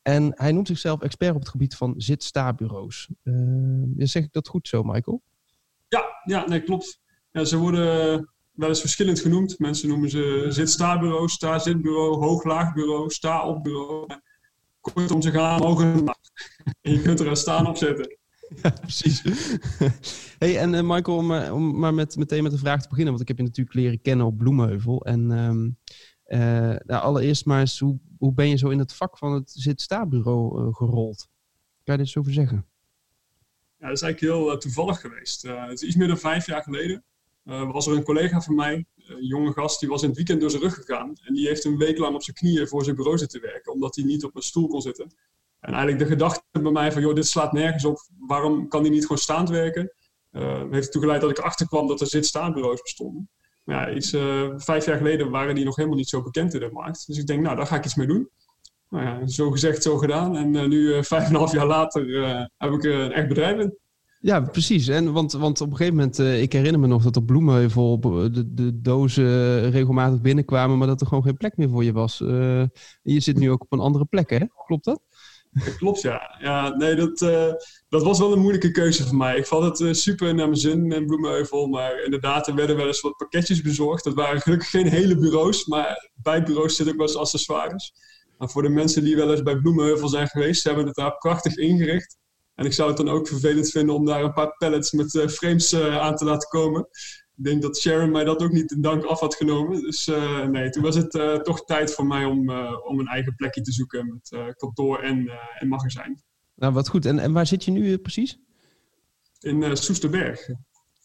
[0.02, 3.10] En hij noemt zichzelf expert op het gebied van zit-sta-bureaus.
[3.98, 5.22] Zeg ik dat goed zo, Michael?
[5.88, 7.00] Ja, ja nee, klopt.
[7.32, 7.88] Ja, ze worden
[8.52, 9.60] wel eens verschillend genoemd.
[9.60, 14.08] Mensen noemen ze zit-sta-bureau, sta-zitbureau, hoog-laag-bureau, sta-op-bureau.
[14.94, 16.18] Kortom, ze gaan omhoog en omlaag.
[16.82, 18.18] En je kunt er een staan op zetten.
[18.82, 19.22] Precies.
[20.40, 23.14] hey, en eh, Michael, om, eh, om maar met, meteen met een vraag te beginnen.
[23.14, 25.06] Want ik heb je natuurlijk leren kennen op Bloemenheuvel.
[25.06, 25.70] En ehm,
[26.24, 29.52] eh, nou, allereerst maar eens, hoe, hoe ben je zo in het vak van het
[29.52, 31.28] zit-sta-bureau eh, gerold?
[31.84, 32.66] Kan je dit zo over zeggen?
[33.78, 35.42] Ja, dat is eigenlijk heel toevallig geweest.
[35.42, 37.04] Het is iets meer dan vijf jaar geleden.
[37.44, 40.50] was er een collega van mij, een jonge gast, die was in het weekend door
[40.50, 41.14] zijn rug gegaan.
[41.24, 43.96] En die heeft een week lang op zijn knieën voor zijn bureau zitten werken, omdat
[43.96, 45.12] hij niet op een stoel kon zitten.
[45.60, 48.00] En eigenlijk de gedachte bij mij van, joh, dit slaat nergens op.
[48.28, 49.94] Waarom kan hij niet gewoon staand werken?
[50.32, 53.30] Eh, heeft ertoe dat ik achterkwam dat er zit-staanbureaus bestonden.
[53.64, 56.60] Maar ja, iets, eh, vijf jaar geleden waren die nog helemaal niet zo bekend in
[56.60, 57.08] de markt.
[57.08, 58.30] Dus ik denk, nou, daar ga ik iets mee doen.
[58.90, 60.36] Nou ja, zo gezegd, zo gedaan.
[60.36, 62.06] En eh, nu, vijf en een half jaar later,
[62.58, 63.78] heb ik een echt bedrijf in.
[64.22, 64.88] Ja, precies.
[64.88, 68.00] En, want, want op een gegeven moment, eh, ik herinner me nog dat op Bloemenheuvel
[68.00, 72.22] de, de dozen regelmatig binnenkwamen, maar dat er gewoon geen plek meer voor je was.
[72.22, 72.64] Eh,
[73.02, 74.46] je zit nu ook op een andere plek, hè?
[74.66, 75.02] Klopt dat?
[75.78, 76.38] Klopt, ja.
[76.40, 77.54] ja nee, dat, eh,
[77.90, 79.38] dat was wel een moeilijke keuze voor mij.
[79.38, 81.68] Ik vond het super naar mijn zin in Bloemenheuvel.
[81.68, 84.04] Maar inderdaad, er werden wel eens wat pakketjes bezorgd.
[84.04, 87.94] Dat waren gelukkig geen hele bureaus, maar bij bureaus zitten ook wel eens accessoires.
[88.38, 91.18] Maar voor de mensen die wel eens bij Bloemenheuvel zijn geweest, ze hebben het daar
[91.18, 92.18] prachtig ingericht.
[92.60, 95.28] En ik zou het dan ook vervelend vinden om daar een paar pallets met eh,
[95.28, 96.82] frames eh, aan te laten komen.
[97.36, 99.82] Ik denk dat Sharon mij dat ook niet in dank af had genomen.
[99.82, 102.50] Dus eh, nee, toen was het toch tijd voor mij om,
[102.84, 106.24] om een eigen plekje te zoeken met kantoor en, en magazijn.
[106.56, 107.06] Nou, wat goed.
[107.06, 108.40] En, en waar zit je nu precies?
[109.40, 110.48] In Soesterberg.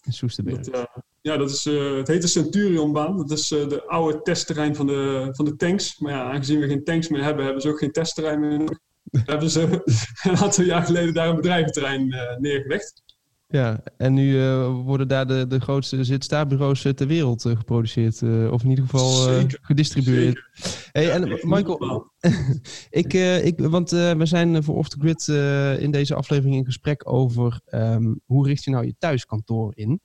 [0.02, 0.60] In Soesterberg.
[0.60, 0.88] Dat,
[1.20, 3.16] ja, dat is, het heet de Centurionbaan.
[3.16, 5.98] Dat is de oude testterrein van de, van de tanks.
[5.98, 8.78] Maar ja, aangezien we geen tanks meer hebben, hebben ze ook geen testterrein meer nodig.
[9.14, 9.83] Daar hebben ze
[10.22, 13.03] een aantal jaar geleden daar een bedrijventerrein eh, neergelegd.
[13.46, 18.22] Ja, en nu eh, worden daar de, de grootste zit-sta-bureaus eh, ter wereld geproduceerd.
[18.50, 20.42] of in ieder geval Zeker, gedistribueerd.
[20.92, 22.12] Hey, Ja, en Michael,
[22.90, 25.29] ik, ik, want we zijn voor Off the Grid
[25.83, 30.00] in deze aflevering in gesprek over ehm, hoe richt je nou je thuiskantoor in.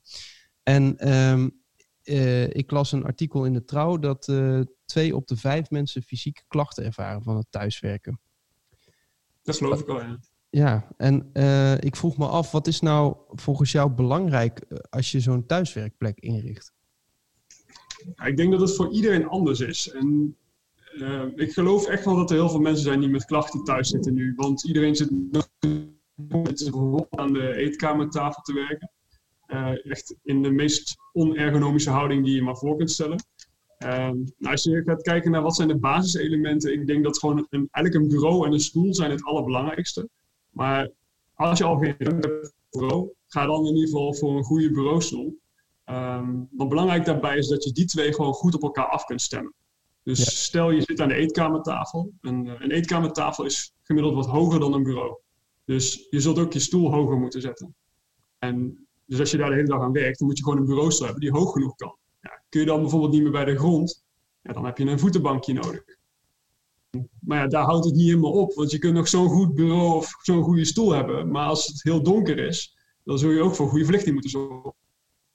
[0.64, 1.50] En ehm,
[2.04, 4.32] eh, ik las een artikel in de Trouw dat
[4.86, 8.20] twee op de vijf mensen fysieke klachten ervaren van het thuiswerken.
[9.50, 10.20] Dat geloof ik wel, ja.
[10.50, 15.12] Ja, en eh, ik vroeg me af, wat is nou volgens jou belangrijk eh, als
[15.12, 16.74] je zo'n thuiswerkplek inricht?
[18.16, 19.90] Ja, ik denk dat het voor iedereen anders is.
[19.92, 20.38] En
[21.00, 23.90] eh, ik geloof echt wel dat er heel veel mensen zijn die met klachten thuis
[23.90, 24.34] zitten nu.
[24.36, 25.10] Want iedereen zit
[26.16, 28.92] bijvoorbeeld aan de eetkamertafel te werken.
[29.84, 33.24] Echt in de meest onergonomische houding die je maar voor kunt stellen.
[33.80, 37.48] Ehm, nou, als je gaat kijken naar wat zijn de basiselementen, ik denk dat gewoon
[37.50, 40.10] een, eigenlijk een bureau en een stoel zijn het allerbelangrijkste.
[40.50, 40.90] Maar
[41.36, 44.38] als je al geen ruimte hebt voor een bureau, ga dan in ieder geval voor
[44.38, 45.38] een goede bureaustoel.
[45.84, 49.22] Ehm, wat belangrijk daarbij is dat je die twee gewoon goed op elkaar af kunt
[49.22, 49.54] stemmen.
[50.04, 50.26] Dus Ja.
[50.26, 52.12] stel je zit aan de eetkamertafel.
[52.22, 55.18] Een, eh, een eetkamertafel is gemiddeld wat hoger dan een bureau.
[55.66, 57.76] Dus je zult ook je stoel hoger moeten zetten.
[58.40, 60.66] En dus als je daar de hele dag aan werkt, dan moet je gewoon een
[60.66, 61.96] bureaustoel hebben die hoog genoeg kan.
[62.22, 64.04] Ja, kun je dan bijvoorbeeld niet meer bij de grond,
[64.42, 65.84] ja, dan heb je een voetenbankje nodig.
[67.20, 69.96] Maar ja, daar houdt het niet helemaal op, want je kunt nog zo'n goed bureau
[69.96, 71.32] of zo'n goede stoel hebben.
[71.32, 74.64] Maar als het heel donker is, dan zul je ook voor goede verlichting moeten zorgen.
[74.64, 74.74] Als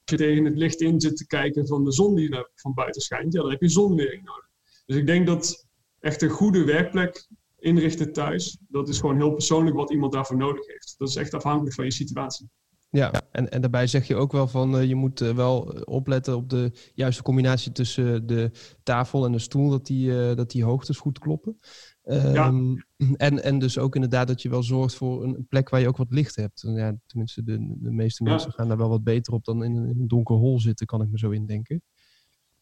[0.03, 3.01] je tegen het licht in zit te kijken van de zon die naar- van buiten
[3.01, 4.49] schijnt, ja, dan heb je zonwering nodig.
[4.85, 5.67] Dus ik denk dat
[5.99, 7.27] echt een goede werkplek
[7.59, 10.95] inrichten thuis, dat is gewoon heel persoonlijk wat iemand daarvoor nodig heeft.
[10.97, 12.49] Dat is echt afhankelijk van je situatie.
[12.89, 15.81] Ja, en, en daarbij zeg je ook wel van eh, je moet eh, wel eh,
[15.85, 18.51] opletten op de juiste combinatie tussen de
[18.83, 21.59] tafel en de stoel, dat die, eh, dat die hoogtes goed kloppen.
[22.03, 22.75] Ehm,
[23.17, 25.97] en, en dus ook inderdaad dat je wel zorgt voor een plek waar je ook
[25.97, 26.61] wat licht hebt.
[26.75, 28.29] Ja, tenminste, de, de meeste Ja.
[28.29, 30.85] mensen gaan daar wel wat beter op dan in een, in een donker hol zitten,
[30.85, 31.81] kan ik me zo indenken.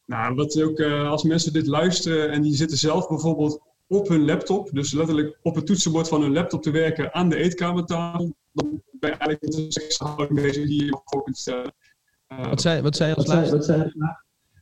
[0.06, 4.26] Nou, wat ook, eh, als mensen dit luisteren en die zitten zelf bijvoorbeeld op hun
[4.26, 8.82] laptop, dus letterlijk op het toetsenbord van hun laptop te werken aan de eetkamertafel, dan
[8.92, 11.74] ben je eigenlijk met de slechtste houding bezig die je voor kunt stellen.
[12.28, 13.94] Wat zei, wat zei je als laatste?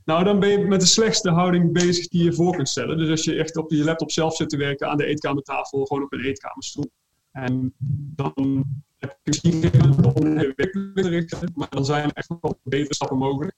[0.06, 2.98] nou, dan ben je met de slechtste houding bezig die je voor kunt stellen.
[2.98, 6.04] Dus als je echt op je laptop zelf zit te werken aan de eetkamertafel, gewoon
[6.04, 6.92] op een eetkamerstoel.
[7.32, 7.74] En
[8.16, 8.64] dan
[8.98, 12.28] heb je misschien geen om een hele week te richten, maar dan zijn er echt
[12.42, 13.56] wel betere stappen mogelijk.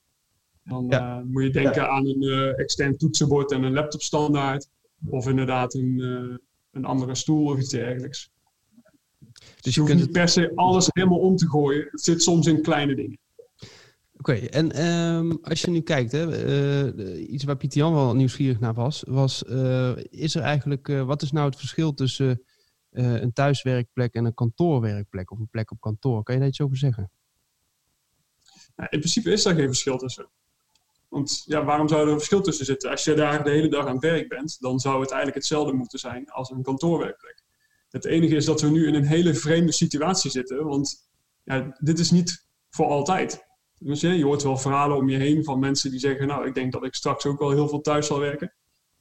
[0.64, 1.18] Dan Ja.
[1.18, 4.70] eh, moet je denken aan een eh, extern toetsenbord en een laptop standaard.
[5.10, 6.38] Of inderdaad een, eh,
[6.72, 8.32] een andere stoel of iets dergelijks.
[9.64, 11.88] Dus je je hoeft kunt niet per se alles helemaal om te gooien.
[11.92, 13.18] Het zit soms in kleine dingen.
[14.18, 16.36] Oké, en ehm, als je nu kijkt, hè,
[16.92, 21.06] eh, iets waar Pieter Jan wel nieuwsgierig naar was, was eh, is er eigenlijk, eh,
[21.06, 22.44] wat is nou het verschil tussen
[22.92, 26.24] een thuiswerkplek en een kantoorwerkplek of een plek op kantoor?
[26.24, 27.12] Kan je daar iets over zeggen?
[28.76, 30.30] Nou, in principe is daar geen verschil tussen.
[31.10, 32.90] Want ja, waarom zou er een verschil tussen zitten?
[32.90, 35.74] Als je daar de hele dag aan het werk bent, dan zou het eigenlijk hetzelfde
[35.74, 37.43] moeten zijn als een kantoorwerkplek.
[37.94, 41.10] Het enige is dat we nu in een hele vreemde situatie zitten, want
[41.44, 43.46] ja, dit is niet voor altijd.
[43.80, 46.54] Dus, ja, je hoort wel verhalen om je heen van mensen die zeggen, nou, ik
[46.54, 48.54] denk dat ik straks ook wel heel veel thuis zal werken.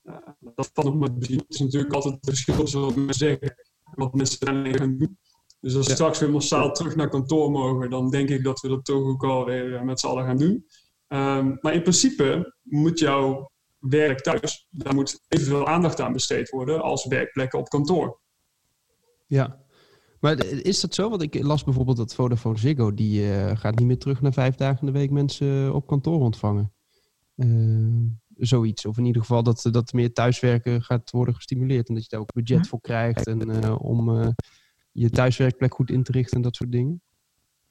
[0.03, 1.39] Ja, dat valt nog maar te zien.
[1.39, 3.49] Het is natuurlijk altijd het verschil tussen wat mensen zeggen
[3.85, 5.19] en wat mensen daarmee gaan doen.
[5.61, 5.97] Dus als we Ja.
[5.97, 9.25] straks weer massaal terug naar kantoor mogen, dan denk ik dat we dat toch ook
[9.25, 10.67] alweer eh, met z'n allen gaan doen.
[11.09, 16.83] Ehm, maar in principe moet jouw werk thuis, daar moet evenveel aandacht aan besteed worden
[16.83, 18.21] als werkplekken op kantoor.
[19.35, 19.61] Ja.
[20.21, 21.11] Maar is dat zo?
[21.11, 24.55] Want ik las bijvoorbeeld dat Vodafone Ziggo, die eh, gaat niet meer terug naar vijf
[24.55, 26.73] dagen in de week mensen op kantoor ontvangen.
[27.35, 27.47] Eh,
[28.37, 28.87] zoiets.
[28.87, 31.88] Of in ieder geval dat, dat meer thuiswerken gaat worden gestimuleerd.
[31.88, 34.29] En dat je daar ook budget voor krijgt en, eh, om eh,
[34.92, 37.03] je thuiswerkplek goed in te richten en dat soort dingen.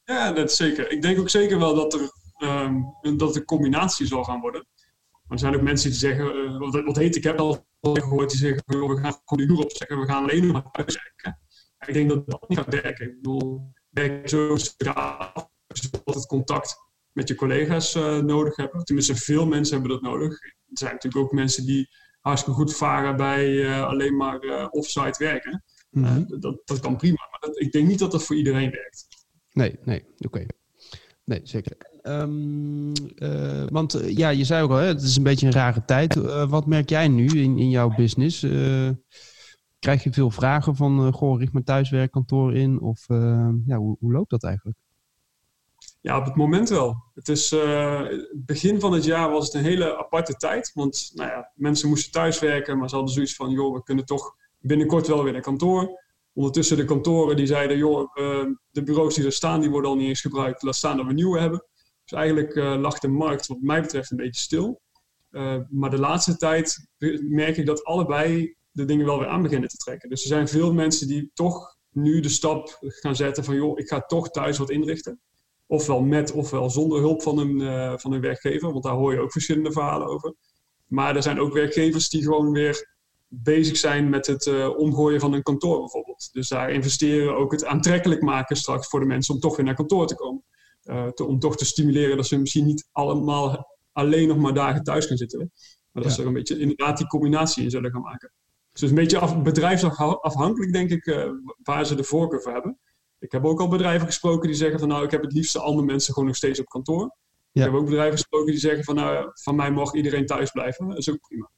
[0.03, 0.91] Ja, dat is zeker.
[0.91, 4.65] Ik denk ook zeker wel dat er ehm, een, dat een combinatie zal gaan worden.
[5.11, 8.29] Maar er zijn ook mensen die zeggen, eh, wat, wat heet, ik heb al gehoord,
[8.29, 11.39] die zeggen, we gaan gewoon de huur opzeggen, we gaan alleen maar thuis werken.
[11.47, 11.50] Ja,
[11.85, 13.05] Ik denk dat dat niet gaat werken.
[13.05, 16.77] Ik bedoel, werk zo je zult altijd contact
[17.11, 18.83] met je collega's eh, nodig hebben.
[18.83, 20.31] Tenminste, veel mensen hebben dat nodig.
[20.43, 21.89] Er zijn natuurlijk ook mensen die
[22.21, 25.63] hartstikke goed varen bij eh, alleen maar eh, offsite werken.
[25.89, 26.39] Mhm.
[26.39, 27.27] Dat, dat kan prima.
[27.31, 29.07] Maar dat, ik denk niet dat dat voor iedereen werkt.
[29.51, 30.45] Nee, nee, oké.
[31.23, 31.77] Nee, zeker.
[32.01, 35.85] Ehm, eh, want ja, je zei ook al, hè, het is een beetje een rare
[35.85, 36.15] tijd.
[36.47, 38.41] Wat merk jij nu in, in jouw business?
[39.81, 42.81] Eh, krijg je veel vragen van, uh, goh, richt mijn thuiswerkkantoor in?
[42.81, 44.77] Of eh, ja, hoe, hoe loopt dat eigenlijk?
[46.01, 47.03] Ja, op het moment wel.
[47.13, 48.01] Het is, eh,
[48.33, 50.71] begin van het jaar was het een hele aparte tijd.
[50.73, 54.35] Want nou ja, mensen moesten thuiswerken, maar ze hadden zoiets van, joh, we kunnen toch
[54.59, 55.99] binnenkort wel weer naar kantoor.
[56.33, 59.95] Ondertussen de kantoren die zeiden, joh, eh, de bureaus die er staan, die worden al
[59.95, 60.61] niet eens gebruikt.
[60.61, 61.65] Laat staan dat we nieuwe hebben.
[62.03, 64.81] Dus eigenlijk eh, lag de markt wat mij betreft een beetje stil.
[65.29, 66.87] Eh, maar de laatste tijd
[67.21, 70.09] merk ik dat allebei de dingen wel weer aan beginnen te trekken.
[70.09, 73.87] Dus er zijn veel mensen die toch nu de stap gaan zetten van, joh, ik
[73.87, 75.19] ga toch thuis wat inrichten.
[75.67, 79.19] Ofwel met ofwel zonder hulp van een, eh, van een werkgever, want daar hoor je
[79.19, 80.33] ook verschillende verhalen over.
[80.87, 82.89] Maar er zijn ook werkgevers die gewoon weer
[83.27, 86.29] bezig zijn met het eh, omgooien van een kantoor bijvoorbeeld.
[86.31, 89.75] Dus daar investeren, ook het aantrekkelijk maken straks voor de mensen om toch weer naar
[89.75, 90.43] kantoor te komen.
[90.81, 94.83] Eh, te- om toch te stimuleren dat ze misschien niet allemaal alleen nog maar dagen
[94.83, 95.51] thuis gaan zitten.
[95.91, 96.17] Maar dat Ja.
[96.17, 98.31] ze er een beetje inderdaad die combinatie in zullen gaan maken.
[98.81, 101.29] Dus het is een beetje af, bedrijfsafhankelijk, denk ik, eh,
[101.63, 102.79] waar ze de voorkeur voor hebben.
[103.19, 105.73] Ik heb ook al bedrijven gesproken die zeggen van nou, ik heb het liefste al
[105.73, 107.15] mijn mensen gewoon nog steeds op kantoor.
[107.51, 107.65] Ja.
[107.65, 110.87] Ik heb ook bedrijven gesproken die zeggen van nou, van mij mag iedereen thuis blijven.
[110.87, 111.49] Dat is ook prima.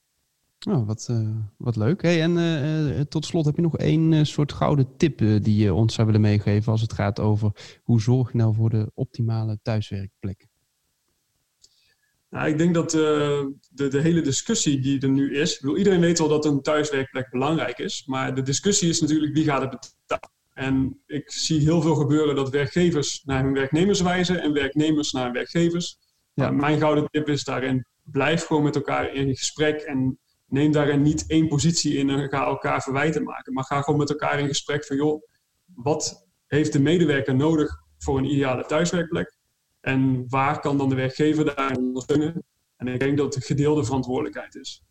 [0.70, 2.02] Oh, wat, eh, wat leuk.
[2.02, 5.94] Hey, en eh, tot slot heb je nog één soort gouden tip die je ons
[5.94, 10.48] zou willen meegeven als het gaat over hoe zorg je nou voor de optimale thuiswerkplek?
[12.34, 13.00] Nou, ik denk dat eh,
[13.70, 17.30] de, de hele discussie die er nu is, bedoel, iedereen weet wel dat een thuiswerkplek
[17.30, 20.32] belangrijk is, maar de discussie is natuurlijk wie gaat het betalen.
[20.54, 25.24] En ik zie heel veel gebeuren dat werkgevers naar hun werknemers wijzen en werknemers naar
[25.24, 25.98] hun werkgevers.
[26.34, 26.52] Ja.
[26.52, 31.24] Mijn gouden tip is daarin, blijf gewoon met elkaar in gesprek en neem daarin niet
[31.28, 33.54] één positie in en ga elkaar verwijten maken.
[33.54, 35.24] Maar ga gewoon met elkaar in gesprek van, joh,
[35.76, 39.33] wat heeft de medewerker nodig voor een ideale thuiswerkplek?
[39.84, 42.44] En waar kan dan de werkgever daarin ondersteunen?
[42.76, 44.84] En ik denk dat het gedeelde verantwoordelijkheid is.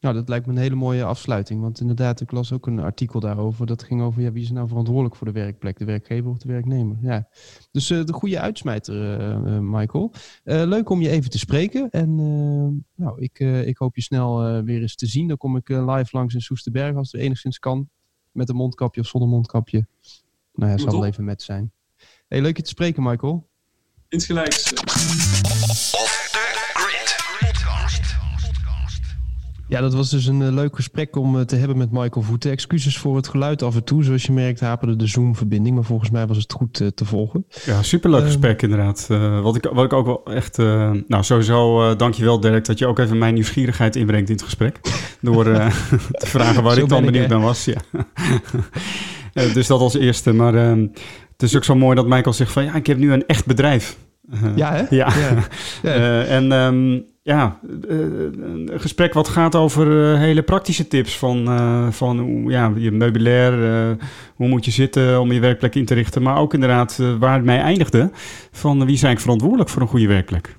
[0.00, 1.60] Nou, dat lijkt me een hele mooie afsluiting.
[1.60, 3.66] Want inderdaad, ik las ook een artikel daarover.
[3.66, 6.48] Dat ging over ja, wie is nou verantwoordelijk voor de werkplek, de werkgever of de
[6.48, 6.96] werknemer.
[7.00, 7.28] Ja.
[7.70, 10.12] Dus eh, de goede uitsmijter, eh, eh, Michael.
[10.44, 11.90] Leuk om je even te spreken.
[11.90, 12.14] En
[12.94, 15.28] nou, ik, ik hoop je snel weer eens te zien.
[15.28, 17.88] Dan kom ik live langs in Soesterberg als het enigszins kan.
[18.30, 19.86] Met een mondkapje of zonder mondkapje.
[20.54, 21.72] Nou ja, zal wel even met zijn.
[22.28, 23.49] Hey, leuk je te spreken, Michael.
[24.10, 24.72] Insgelijks.
[24.72, 24.80] eh,
[26.00, 26.40] Off the
[26.72, 27.16] grid.
[28.40, 29.00] Podcast.
[29.68, 32.50] Ja, dat was dus een eh, leuk gesprek om eh, te hebben met Michael Voeten.
[32.50, 34.04] Excuses voor het geluid af en toe.
[34.04, 35.74] Zoals je merkt haperde de Zoom-verbinding.
[35.74, 37.46] Maar volgens mij was het goed te volgen.
[37.64, 38.28] Ja, superleuk Ehm.
[38.30, 39.06] gesprek inderdaad.
[39.10, 40.58] Eh, wat, ik, wat ik ook wel echt...
[40.58, 44.44] eh, nou, sowieso uh, dankjewel Dirk dat je ook even mijn nieuwsgierigheid inbrengt in het
[44.44, 44.80] gesprek.
[45.20, 45.66] Door uh,
[46.12, 47.64] te vragen waar Zo ik dan ben ik, benieuwd naar was.
[47.64, 47.80] Ja.
[49.34, 50.32] uh, dus dat als eerste.
[50.32, 50.88] Maar uh,
[51.40, 52.64] het is ook zo mooi dat Michael zegt van...
[52.64, 53.96] Ja, ik heb nu een echt bedrijf.
[54.56, 54.96] Ja, hè?
[54.96, 55.12] Ja.
[55.18, 55.44] ja.
[55.90, 56.22] ja.
[56.24, 61.46] en um, ja, een gesprek wat gaat over hele praktische tips van,
[61.92, 63.52] van hoe, ja, je meubilair,
[64.34, 66.22] hoe moet je zitten om je werkplek in te richten.
[66.22, 68.10] Maar ook inderdaad waar het mij eindigde,
[68.50, 70.58] van wie is eigenlijk verantwoordelijk voor een goede werkplek?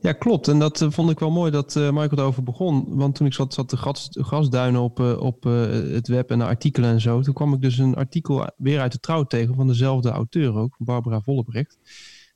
[0.00, 0.48] Ja, klopt.
[0.48, 2.96] En dat uh, vond ik wel mooi dat uh, Michael erover begon.
[2.96, 6.44] Want toen ik zat, zat de gas, gasduinen op, uh, op het web en de
[6.44, 7.20] artikelen en zo.
[7.20, 10.76] Toen kwam ik dus een artikel weer uit de trouw tegen van dezelfde auteur ook,
[10.78, 11.78] Barbara Vollebrecht.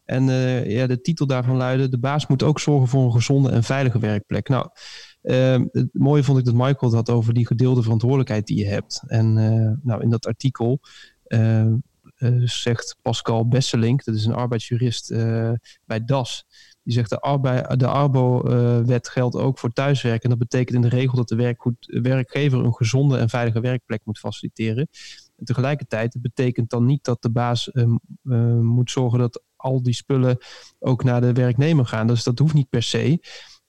[0.05, 0.25] En
[0.71, 3.99] ja, de titel daarvan luidde: De baas moet ook zorgen voor een gezonde en veilige
[3.99, 4.49] werkplek.
[4.49, 4.69] Nou,
[5.73, 9.03] het mooie vond ik dat Michael het had over die gedeelde verantwoordelijkheid die je hebt.
[9.07, 9.33] En
[9.83, 10.81] nou, in dat artikel
[12.45, 15.09] zegt Pascal Besselink, dat is een arbeidsjurist
[15.85, 16.47] bij DAS.
[16.89, 20.23] Die zegt de, arbeid, de Arbo-wet geldt ook voor thuiswerken.
[20.23, 21.57] En dat betekent in de regel dat de
[22.03, 24.89] werkgever een gezonde en veilige werkplek moet faciliteren.
[25.37, 27.85] En tegelijkertijd het betekent dan niet dat de baas uh,
[28.23, 30.39] uh, moet zorgen dat al die spullen
[30.79, 32.07] ook naar de werknemer gaan.
[32.07, 33.19] Dus dat hoeft niet per se.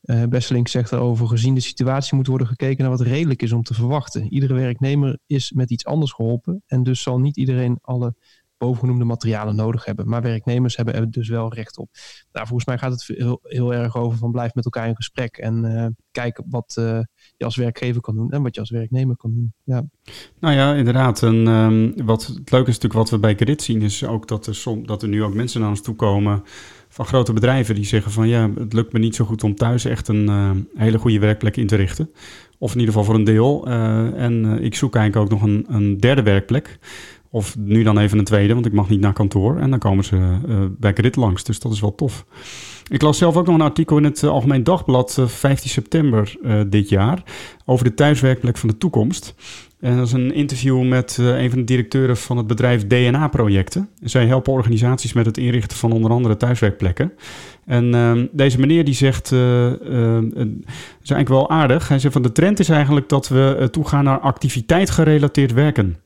[0.02, 3.64] Uh, Besselink zegt daarover, gezien de situatie moet worden gekeken naar wat redelijk is om
[3.64, 4.34] te verwachten.
[4.34, 8.16] Iedere werknemer is met iets anders geholpen en dus zal niet iedereen alle
[8.60, 10.10] bovengenoemde materialen nodig hebben.
[10.10, 11.90] Maar werknemers hebben er dus wel recht op.
[12.32, 15.66] Nou, volgens mij gaat het heel, erg over van blijf met elkaar in gesprek en
[15.66, 17.00] uh, kijk wat uh,
[17.38, 19.54] je als werkgever kan doen en wat je als werknemer kan doen.
[19.64, 19.84] Ja.
[20.40, 21.24] Nou ja, inderdaad.
[21.24, 24.48] En um, wat het leuke is natuurlijk wat we bij Grid zien, is ook dat
[24.48, 26.44] er, som, dat er nu ook mensen naar ons toe komen
[26.90, 29.86] van grote bedrijven die zeggen van ja, het lukt me niet zo goed om thuis
[29.86, 32.12] echt een uh, hele goede werkplek in te richten.
[32.58, 33.68] Of in ieder geval voor een deel.
[34.16, 36.80] En ik zoek eigenlijk ook nog een, een derde werkplek.
[37.32, 39.58] Of nu dan even een tweede, want ik mag niet naar kantoor.
[39.58, 42.26] En dan komen ze uh, bij Grid langs, dus dat is wel tof.
[42.88, 46.38] Ik las zelf ook nog een artikel in het Algemeen Dagblad 15 september
[46.70, 47.24] dit jaar...
[47.66, 49.36] over de thuiswerkplek van de toekomst.
[49.80, 53.90] En dat is een interview met een van de directeuren van het bedrijf DNA-projecten.
[54.02, 57.12] Zij helpen organisaties met het inrichten van onder andere thuiswerkplekken.
[57.66, 59.72] En uh, deze meneer die zegt, uh,
[61.02, 61.88] is eigenlijk wel aardig.
[61.88, 65.98] Hij zegt van de trend is eigenlijk dat we toegaan naar activiteit gerelateerd werken.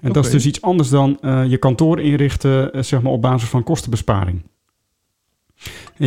[0.00, 0.12] En okay.
[0.12, 4.42] dat is dus iets anders dan je kantoor inrichten zeg maar op basis van kostenbesparing.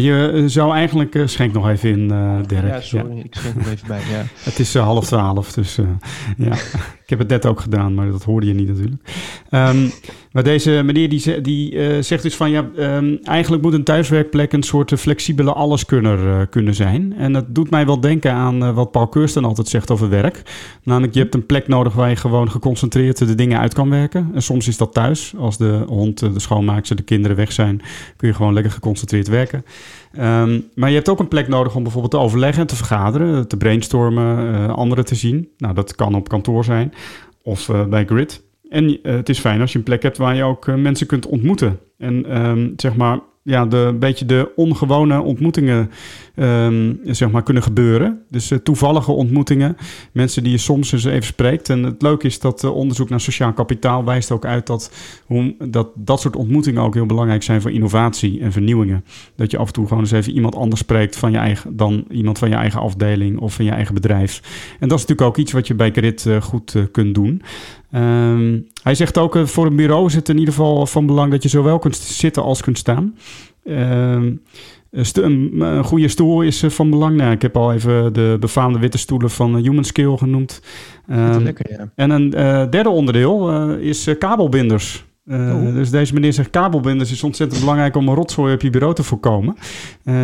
[0.02, 1.16] Je zou eigenlijk...
[1.16, 2.68] Uh, schenk nog even in, uh, Dirk.
[2.68, 3.20] Ja, sorry.
[3.20, 4.24] Ik schenk nog even bij, ja.
[4.50, 5.76] Het is half twaalf, dus
[6.38, 6.54] ja.
[7.04, 9.02] ik heb het net ook gedaan, maar dat hoorde je niet natuurlijk.
[9.50, 9.92] Um,
[10.32, 12.52] maar deze meneer die, die zegt dus van...
[12.52, 17.14] Ja, um, eigenlijk moet een thuiswerkplek een soort flexibele alleskunner kunnen zijn.
[17.18, 20.42] En dat doet mij wel denken aan wat Paul Keursten altijd zegt over werk.
[20.84, 24.32] Namelijk, je hebt een plek nodig waar je gewoon geconcentreerd de dingen uit kan werken.
[24.34, 25.34] En soms is dat thuis.
[25.38, 27.82] Als de hond, de schoonmaakster, de kinderen weg zijn...
[28.18, 29.64] kun je gewoon lekker geconcentreerd werken.
[30.20, 33.48] Um, maar je hebt ook een plek nodig om bijvoorbeeld te overleggen en te vergaderen,
[33.48, 35.50] te brainstormen, uh, anderen te zien.
[35.58, 36.94] Nou, dat kan op kantoor zijn
[37.44, 38.44] of uh, bij Grid.
[38.70, 41.26] En uh, het is fijn als je een plek hebt waar je ook mensen kunt
[41.26, 41.80] ontmoeten.
[41.98, 45.92] En um, zeg maar ja, de, een beetje de ongewone ontmoetingen
[46.36, 48.22] um, zeg maar, kunnen gebeuren.
[48.30, 49.78] Dus uh, toevallige ontmoetingen,
[50.12, 51.70] mensen die je soms eens even spreekt.
[51.70, 54.92] En het leuke is dat uh, onderzoek naar sociaal kapitaal wijst ook uit dat,
[55.26, 59.06] hoe, dat dat soort ontmoetingen ook heel belangrijk zijn voor innovatie en vernieuwingen.
[59.36, 62.06] Dat je af en toe gewoon eens even iemand anders spreekt van je eigen, dan
[62.10, 64.42] iemand van je eigen afdeling of van je eigen bedrijf.
[64.80, 67.42] En dat is natuurlijk ook iets wat je bij Grit uh, goed kunt doen.
[67.96, 71.44] Um, hij zegt ook, voor een bureau is het in ieder geval van belang dat
[71.44, 73.16] je zowel kunt zitten als kunt staan.
[73.64, 74.42] Um,
[74.94, 77.18] een, een, goede stoel is van belang.
[77.18, 80.62] Nou, ik heb al even de befaamde witte stoelen van Human Scale genoemd.
[81.10, 81.92] Um, lekker, ja.
[81.96, 85.06] En een uh, derde onderdeel uh, is kabelbinders.
[85.26, 85.74] Uh, oh.
[85.74, 89.04] Dus deze meneer zegt kabelbinders is ontzettend belangrijk om een rotzooi op je bureau te
[89.04, 89.56] voorkomen.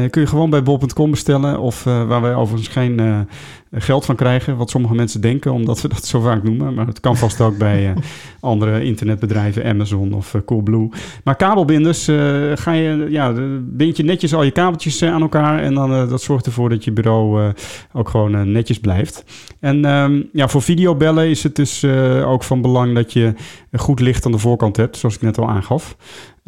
[0.09, 3.27] Kun je gewoon bij bol.com bestellen of waar wij overigens geen
[3.71, 6.73] geld van krijgen, wat sommige mensen denken, omdat we dat zo vaak noemen.
[6.73, 7.93] Maar het kan vast ook bij
[8.39, 10.89] andere internetbedrijven, Amazon of Coolblue.
[11.23, 12.05] Maar kabelbinders,
[12.53, 16.45] ga je, ja, bind je netjes al je kabeltjes aan elkaar en dan dat zorgt
[16.45, 17.53] ervoor dat je bureau
[17.93, 19.23] ook gewoon netjes blijft.
[19.59, 21.85] En um, ja, voor videobellen is het dus
[22.25, 23.33] ook van belang dat je
[23.73, 25.95] goed licht aan de voorkant hebt, zoals ik net al aangaf.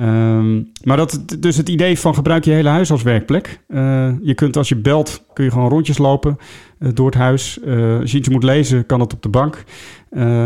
[0.02, 3.64] Um, maar dat, dus het idee van gebruik je hele huis als werkplek.
[3.68, 6.38] Uh, je kunt als je belt, kun je gewoon rondjes lopen
[6.80, 7.60] uh, door het huis.
[7.66, 9.64] Uh, als je iets moet lezen, kan dat op de bank.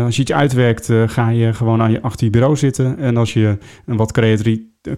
[0.04, 2.98] als je iets uitwerkt, ga je gewoon aan je, achter je bureau zitten.
[2.98, 4.12] En als je een wat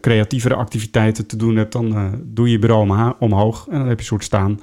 [0.00, 3.66] creatievere activiteiten te doen hebt, dan doe je je bureau omhoog.
[3.68, 4.58] En dan heb je een soort staan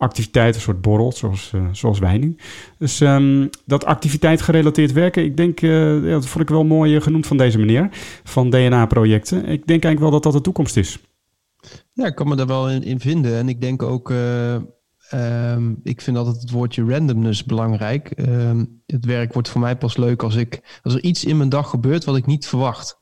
[0.00, 2.36] activiteit, een soort borrel, zoals, uh, zoals wij nu.
[2.78, 7.02] Dus um, dat activiteit gerelateerd werken, ik denk, ja, dat vond ik wel mooi uh,
[7.02, 7.88] genoemd van deze meneer,
[8.24, 9.38] van DNA-projecten.
[9.38, 10.98] Ik denk eigenlijk wel dat dat de toekomst is.
[11.92, 13.36] Ja, ik kan me daar wel in, in vinden.
[13.36, 18.12] En ik denk ook, um, ik vind altijd het woordje randomness belangrijk.
[18.16, 21.48] Um, het werk wordt voor mij pas leuk als, ik, als er iets in mijn
[21.48, 22.98] dag gebeurt wat ik niet verwacht.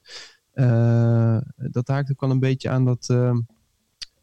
[1.55, 3.07] dat haakt ook wel een beetje aan dat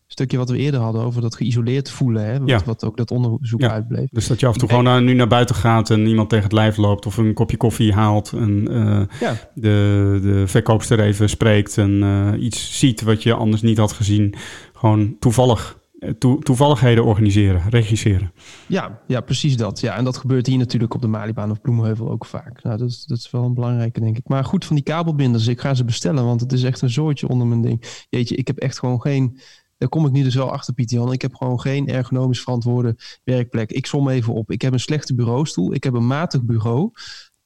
[0.08, 2.26] stukje wat we eerder hadden over dat geïsoleerd voelen.
[2.26, 2.40] Hè?
[2.40, 2.62] Wat, ja.
[2.66, 3.72] wat ook dat onderzoek ja.
[3.72, 4.10] uitbleef.
[4.12, 6.44] Dus dat je af en toe gewoon naar, nu naar buiten gaat en iemand tegen
[6.44, 9.36] het lijf loopt of een kopje koffie haalt en uh, ja.
[9.54, 14.36] de, de verkoopster even spreekt en uh, iets ziet wat je anders niet had gezien.
[14.74, 15.78] Gewoon toevallig.
[16.00, 18.32] eh, To, toevalligheden organiseren, regisseren.
[18.68, 19.80] Ja, ja, precies dat.
[19.80, 22.64] Ja, en dat gebeurt hier natuurlijk op de Malibaan of Bloemheuvel ook vaak.
[22.64, 24.28] Nou, dat, is, dat is wel een belangrijke, denk ik.
[24.28, 27.28] Maar goed, van die kabelbinders, ik ga ze bestellen, want het is echt een zoortje
[27.28, 28.06] onder mijn ding.
[28.10, 29.40] Jeetje, ik heb echt gewoon geen
[29.78, 31.12] daar kom ik nu dus wel achter, Pieter Jan.
[31.12, 33.72] Ik heb gewoon geen ergonomisch verantwoorde werkplek.
[33.72, 34.52] Ik som even op.
[34.52, 35.74] Ik heb een slechte bureaustoel.
[35.74, 36.92] Ik heb een matig bureau.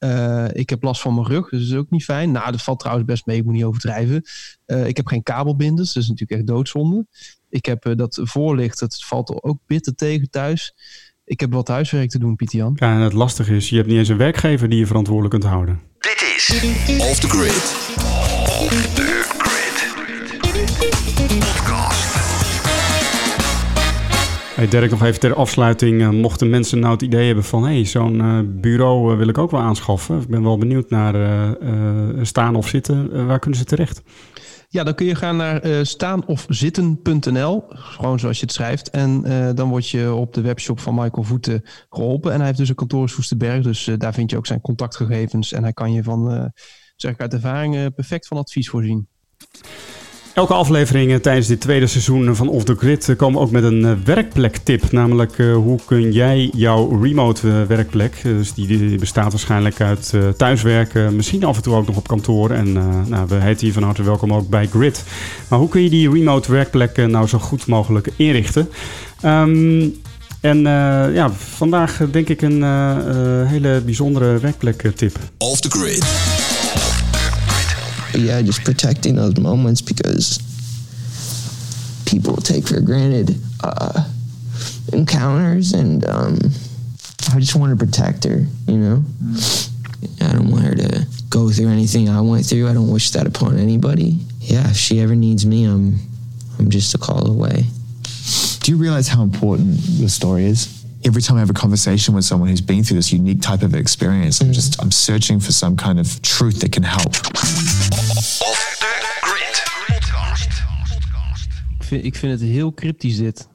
[0.04, 2.30] Uh, ik heb last van mijn rug, dus dat is ook niet fijn.
[2.30, 4.22] Nou, dat valt trouwens best mee, ik moet niet overdrijven.
[4.66, 7.06] Uh, ik heb geen kabelbinders, dat is natuurlijk echt doodzonde.
[7.48, 10.74] Ik heb uh, dat voorlicht, dat valt ook bitter tegen thuis.
[11.24, 12.76] Ik heb wat huiswerk te doen, Pieter Jan.
[12.78, 15.52] Ja, en het lastige is, je hebt niet eens een werkgever die je verantwoordelijk kunt
[15.52, 15.80] houden.
[15.98, 16.60] Dit is
[16.98, 17.54] Off the Grid.
[18.64, 18.99] Off the Grid.
[24.60, 26.00] Hey Dirk, nog even ter afsluiting.
[26.00, 27.64] Uh, mochten mensen nou het idee hebben van...
[27.64, 30.20] hey, zo'n uh, bureau uh, wil ik ook wel aanschaffen.
[30.20, 31.14] Ik ben wel benieuwd naar
[32.22, 33.26] staan of zitten.
[33.26, 34.02] waar kunnen ze terecht?
[34.68, 38.90] Ja, dan kun je gaan naar staanofzitten.nl, gewoon zoals je het schrijft.
[38.90, 39.22] En
[39.54, 42.30] dan word je op de webshop van Michael Voeten geholpen.
[42.30, 45.52] En hij heeft dus een kantoor in Soesterberg, dus daar vind je ook zijn contactgegevens.
[45.52, 46.52] En hij kan je van,
[46.96, 49.08] zeg ik uit ervaring, perfect van advies voorzien.
[50.34, 53.64] Elke aflevering eh, tijdens dit tweede seizoen van Off The Grid eh, komen ook met
[53.64, 54.92] een uh, werkplektip.
[54.92, 61.56] Namelijk hoe kun jij jouw remote werkplek, dus die, bestaat waarschijnlijk uit thuiswerken, misschien af
[61.56, 62.50] en toe ook nog op kantoor.
[62.50, 62.72] En
[63.08, 65.04] nou, we heten hier van harte welkom ook bij Grid.
[65.48, 68.68] Maar hoe kun je die remote werkplek nou zo goed mogelijk inrichten?
[69.24, 69.94] Um,
[70.40, 70.62] en
[71.12, 72.62] ja, vandaag denk ik een
[73.46, 75.18] hele bijzondere werkplektip.
[75.38, 76.49] Off The Grid.
[78.14, 80.38] Yeah, just protecting those moments because
[82.06, 84.08] people take for granted uh,
[84.92, 86.38] encounters, and um,
[87.32, 88.44] I just want to protect her.
[88.66, 89.70] You know, mm.
[90.22, 92.68] I don't want her to go through anything I went through.
[92.68, 94.18] I don't wish that upon anybody.
[94.40, 95.98] Yeah, if she ever needs me, I'm
[96.58, 97.64] I'm just a call away.
[98.60, 100.80] Do you realize how important the story is?
[101.04, 103.74] every time I have a conversation with someone who's been through this unique type of
[103.74, 104.46] experience, mm.
[104.46, 107.14] I'm just I'm searching for some kind of truth that can help.
[111.90, 113.48] Vind, ik vind het heel cryptisch dit.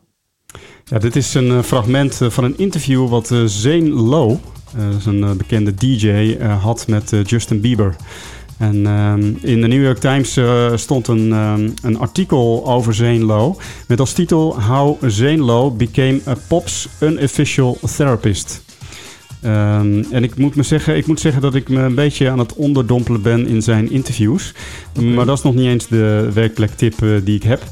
[0.85, 4.37] Ja, dit is een uh, fragment uh, van een interview wat uh, Zane Lowe,
[5.05, 7.95] een bekende DJ, had met Justin Bieber.
[8.57, 13.25] En um, in de New York Times uh, stond een, um, een artikel over Zane
[13.25, 13.55] Lowe
[13.87, 18.63] met als titel How Zane Lowe Became a Pop's Unofficial Therapist.
[19.45, 22.39] Um, en ik moet, me zeggen, ik moet zeggen dat ik me een beetje aan
[22.39, 24.53] het onderdompelen ben in zijn interviews.
[25.01, 27.63] Maar dat is nog niet eens de werkplektip uh, die ik heb.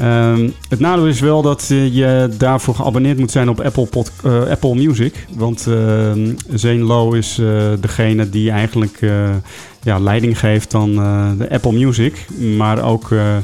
[0.00, 4.12] Um, het nadeel is wel dat uh, je daarvoor geabonneerd moet zijn op Apple, pod,
[4.24, 5.26] uh, Apple Music.
[5.36, 5.60] Want
[6.54, 7.40] Zane Lowe is
[7.80, 9.00] degene die eigenlijk
[9.82, 12.26] ja, leiding geeft uh, de Apple Music.
[12.56, 13.36] Maar ook een uh,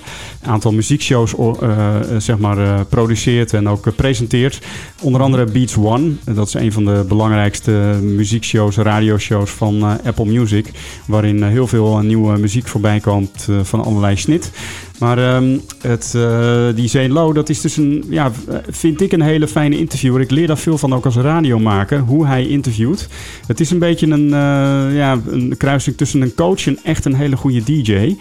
[0.42, 4.58] aantal muziekshows uh, zeg maar, produceert en ook presenteert.
[5.00, 6.12] Onder andere Beats One.
[6.24, 7.70] Dat is een van de belangrijkste
[8.02, 10.70] muziekshows, radioshows van Apple Music.
[11.06, 14.50] Waarin heel veel nieuwe muziek voorbij komt van allerlei snit.
[14.98, 18.32] Maar um, het, uh, die Zane Low, dat is dus een, ja,
[18.68, 20.20] vind ik een hele fijne interviewer.
[20.20, 23.08] Ik leer daar veel van ook als radiomaker, hoe hij interviewt.
[23.46, 27.14] Het is een beetje een, uh, ja, een kruising tussen een coach en echt een
[27.14, 28.16] hele goede DJ.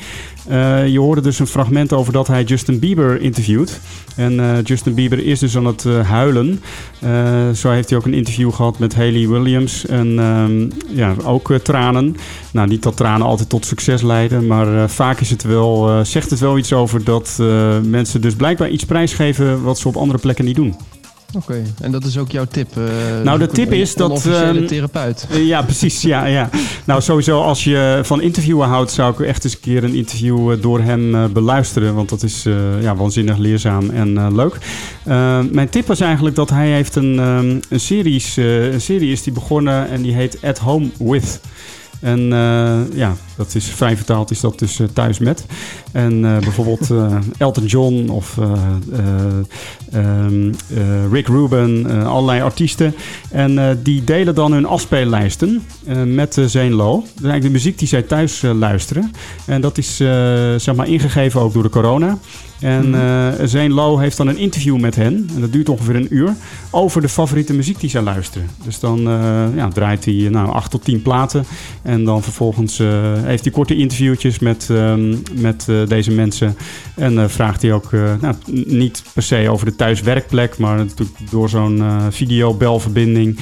[0.88, 3.80] Je hoorde dus een fragment over dat hij Justin Bieber interviewt.
[4.15, 6.61] En Justin Bieber is dus aan het huilen.
[7.55, 9.86] zo heeft hij ook een interview gehad met Haley Williams.
[9.86, 12.15] En ehm, ja, ook tranen.
[12.51, 14.47] Nou, niet dat tranen altijd tot succes leiden.
[14.47, 17.36] Maar vaak is het wel, zegt het wel over dat
[17.84, 20.76] mensen dus blijkbaar iets prijsgeven wat ze op andere plekken niet doen.
[21.36, 21.64] Oké, okay.
[21.82, 22.78] en dat is ook jouw tip?
[22.78, 22.84] Uh,
[23.24, 24.26] nou, de tip is dat...
[24.26, 25.28] Een uh, therapeut.
[25.32, 26.01] Uh, ja, precies.
[26.01, 26.49] Ja, ja.
[26.86, 28.91] Nou, sowieso als je van interviewen houdt...
[28.91, 31.95] zou ik echt eens een keer een interview eh, door hem beluisteren.
[31.95, 32.43] Want dat is
[32.80, 34.57] ja, waanzinnig leerzaam en leuk.
[35.51, 39.34] mijn tip was eigenlijk dat hij heeft een, um, een, series, een serie is die
[39.34, 39.89] begonnen...
[39.89, 41.41] en die heet At Home With...
[42.04, 45.45] En uh, ja, dat is vrij vertaald is dat dus uh, thuis met.
[45.91, 46.89] En uh, bijvoorbeeld
[47.38, 48.38] Elton John of
[49.93, 50.54] um,
[51.12, 52.95] Rick Rubin, allerlei artiesten.
[53.32, 55.64] En die delen dan hun afspeellijsten
[56.06, 56.95] met Zane Low.
[56.95, 59.12] Dat is eigenlijk de muziek die zij thuis luisteren.
[59.45, 59.95] En dat is
[60.58, 62.18] zeg maar ingegeven ook door de corona.
[62.64, 65.30] En uh, Zane Low heeft dan een interview met hen.
[65.36, 66.34] En dat duurt ongeveer een uur.
[66.70, 68.47] Over de favoriete muziek die zij luisteren.
[68.64, 71.45] Dus dan uh, ja, draait hij nou, acht tot tien platen.
[71.82, 72.88] En dan vervolgens uh,
[73.24, 76.55] heeft hij korte interviewtjes met, um, met deze mensen.
[76.95, 78.36] En vraagt hij ook nou,
[78.66, 80.57] niet per se over de thuiswerkplek.
[80.57, 83.39] Maar natuurlijk door zo'n videobelverbinding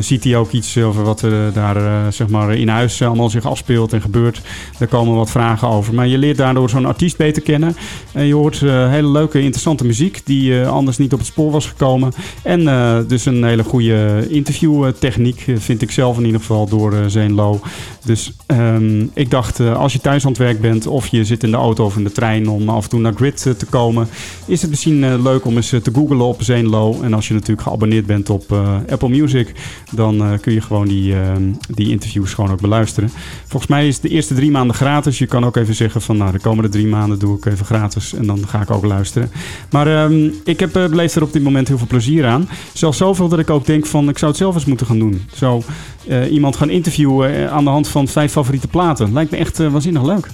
[0.00, 3.92] ziet hij ook iets over wat er daar zeg maar in huis allemaal zich afspeelt
[3.92, 4.40] en gebeurt.
[4.78, 5.94] Daar komen wat vragen over.
[5.94, 7.76] Maar je leert daardoor zo'n artiest beter kennen.
[8.12, 12.12] En je hoort hele leuke, interessante muziek die anders niet op het spoor was gekomen.
[12.42, 12.64] En
[13.08, 16.94] dus een hele goede interviewtechniek, vind ik zelf in ieder geval, door
[17.28, 17.56] Low.
[18.04, 21.50] Dus um, ik dacht, als je thuis aan het werk bent of je zit in
[21.50, 24.08] de auto of in de trein om af en toe naar Grid te komen,
[24.46, 27.04] is het misschien leuk om eens te googlen op Low.
[27.04, 28.52] En als je natuurlijk geabonneerd bent op
[28.88, 29.52] Apple Music,
[29.90, 33.10] dan kun je gewoon die, ehm, die interviews gewoon ook beluisteren.
[33.46, 35.18] Volgens mij is de eerste drie maanden gratis.
[35.18, 38.14] Je kan ook even zeggen van nou, de komende drie maanden doe ik even gratis.
[38.14, 39.30] En dan ga ik ook luisteren.
[39.70, 42.48] Maar um, ik heb, uh, beleefd er op dit moment heel veel plezier aan.
[42.72, 45.22] Zelfs zoveel dat ik ook denk van ik zou het zelf eens moeten gaan doen.
[45.34, 45.62] Zo
[46.08, 49.12] uh, iemand gaan interviewen eh, aan de hand van vijf favoriete platen.
[49.12, 50.28] Lijkt me echt waanzinnig leuk.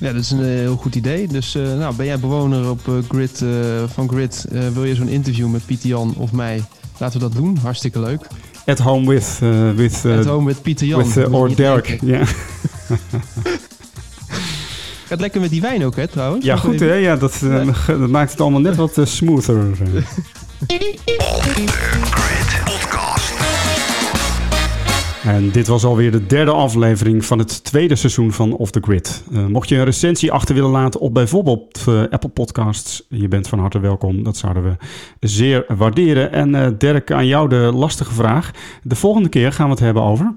[0.00, 1.28] Ja, dat is een heel goed idee.
[1.28, 3.44] Dus nou, ben jij bewoner op Grid,
[3.86, 4.46] van Grid?
[4.72, 6.64] Wil je zo'n interview met Pieter Jan of mij?
[6.98, 7.56] Laten we dat doen.
[7.62, 8.26] Hartstikke leuk.
[8.66, 9.38] At home with...
[9.76, 10.98] with At home with Pieter Jan.
[10.98, 12.22] With, or Derek, ja.
[15.06, 16.44] Gaat lekker met die wijn ook, hè, trouwens?
[16.44, 16.94] Ja, goed, hè?
[16.94, 19.66] Ja, dat, uh, dat, maakt het allemaal net wat uh, smoother.
[25.24, 29.24] En dit was alweer de derde aflevering van het tweede seizoen van Off the Grid.
[29.32, 33.48] Uh, mocht je een recensie achter willen laten op bijvoorbeeld uh, Apple Podcasts, je bent
[33.48, 34.22] van harte welkom.
[34.22, 34.76] Dat zouden we
[35.20, 36.32] zeer waarderen.
[36.32, 38.50] En uh, Dirk, aan jou de lastige vraag.
[38.82, 40.36] De volgende keer gaan we het hebben over...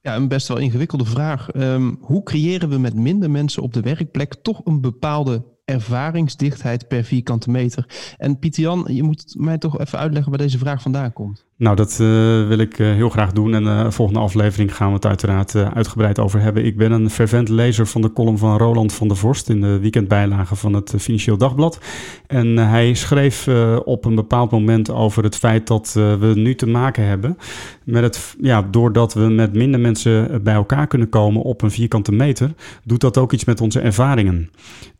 [0.00, 1.48] Ja, een best wel ingewikkelde vraag.
[1.54, 7.04] Um, hoe creëren we met minder mensen op de werkplek toch een bepaalde ervaringsdichtheid per
[7.04, 8.14] vierkante meter?
[8.16, 11.47] En Pieter Jan, je moet mij toch even uitleggen waar deze vraag vandaan komt.
[11.58, 12.08] Nou, dat uh,
[12.48, 13.54] wil ik uh, heel graag doen.
[13.54, 16.64] En de uh, volgende aflevering gaan we het uiteraard uitgebreid over hebben.
[16.64, 19.78] Ik ben een fervent lezer van de column van Roland van der Vorst in de
[19.78, 21.78] weekendbijlage van het Financieel Dagblad.
[22.26, 23.48] En hij schreef
[23.84, 27.36] op een bepaald moment over het feit dat we nu te maken hebben
[27.84, 32.12] met het, ja, doordat we met minder mensen bij elkaar kunnen komen op een vierkante
[32.12, 32.54] meter,
[32.84, 34.50] doet dat ook iets met onze ervaringen.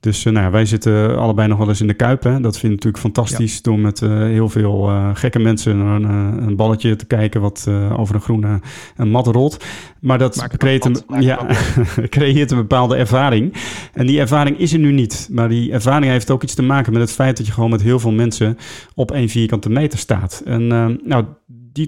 [0.00, 2.22] Dus nou ja, wij zitten allebei nog wel eens in de Kuip.
[2.22, 2.40] Hè?
[2.40, 3.60] Dat vind ik natuurlijk fantastisch ja.
[3.62, 8.20] door met heel veel gekke mensen een een balletje te kijken wat uh, over een
[8.20, 8.60] groene
[8.96, 9.64] een mat rolt.
[10.00, 11.46] Maar dat creëert een, ja,
[12.08, 13.54] creëert een bepaalde ervaring.
[13.92, 15.28] En die ervaring is er nu niet.
[15.32, 17.82] Maar die ervaring heeft ook iets te maken met het feit dat je gewoon met
[17.82, 18.58] heel veel mensen
[18.94, 20.42] op één vierkante meter staat.
[20.44, 21.24] En uh, nou,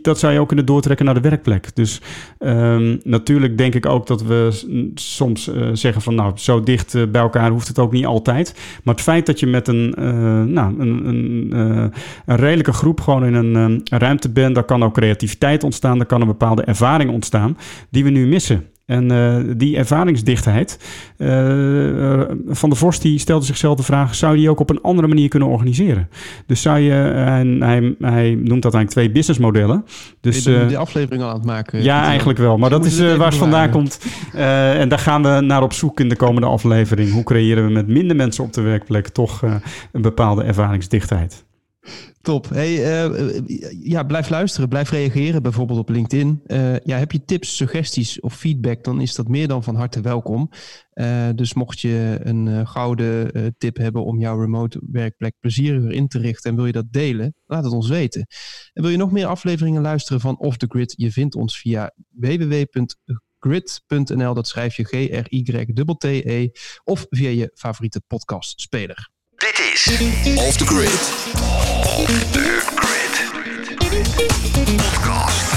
[0.03, 1.77] dat zou je ook kunnen doortrekken naar de werkplek.
[1.77, 2.01] Dus
[2.39, 4.49] um, natuurlijk denk ik ook dat we
[4.95, 8.55] soms uh, zeggen van nou, zo dicht uh, bij elkaar hoeft het ook niet altijd.
[8.85, 10.05] Maar het feit dat je met een, uh,
[10.43, 11.51] nou, een, een,
[12.27, 16.21] een, redelijke groep gewoon in een ruimte bent, daar kan ook creativiteit ontstaan, daar kan
[16.21, 17.57] een bepaalde ervaring ontstaan
[17.91, 18.65] die we nu missen.
[18.91, 20.79] En uh, die ervaringsdichtheid.
[21.19, 24.81] Uh, van der Vorst die stelde zichzelf de vraag: zou je die ook op een
[24.81, 26.09] andere manier kunnen organiseren?
[26.47, 29.85] Dus zou je, en hij, hij noemt dat eigenlijk twee businessmodellen.
[30.21, 31.83] Dus, je die aflevering al aan het maken.
[31.83, 32.59] Ja, eigenlijk wel.
[32.59, 34.01] Maar dat is waar het vandaan komt.
[34.35, 37.13] en daar gaan we naar op zoek in de komende aflevering.
[37.13, 39.43] Hoe creëren we met minder mensen op de werkplek toch
[39.93, 41.45] een bepaalde ervaringsdichtheid?
[42.23, 42.49] Top.
[42.49, 43.41] Hey, uh,
[43.83, 46.43] ja, blijf luisteren, blijf reageren, bijvoorbeeld op LinkedIn.
[46.47, 50.01] Uh, ja, heb je tips, suggesties of feedback, dan is dat meer dan van harte
[50.01, 50.51] welkom.
[50.95, 56.19] Uh, dus mocht je een gouden tip hebben om jouw remote werkplek plezieriger in te
[56.19, 58.27] richten en wil je dat delen, laat het ons weten.
[58.73, 60.95] En wil je nog meer afleveringen luisteren van Off the Grid?
[60.97, 63.15] Je vindt ons via www.grid.nl,
[64.35, 66.49] dat schrijf je G-R-Y-T-T-E,
[66.85, 69.11] of via je favoriete podcastspeler.
[69.41, 69.89] Dit is
[70.37, 70.89] Off the Grid.
[71.87, 73.79] Off the Grid.
[74.79, 75.50] Podcast.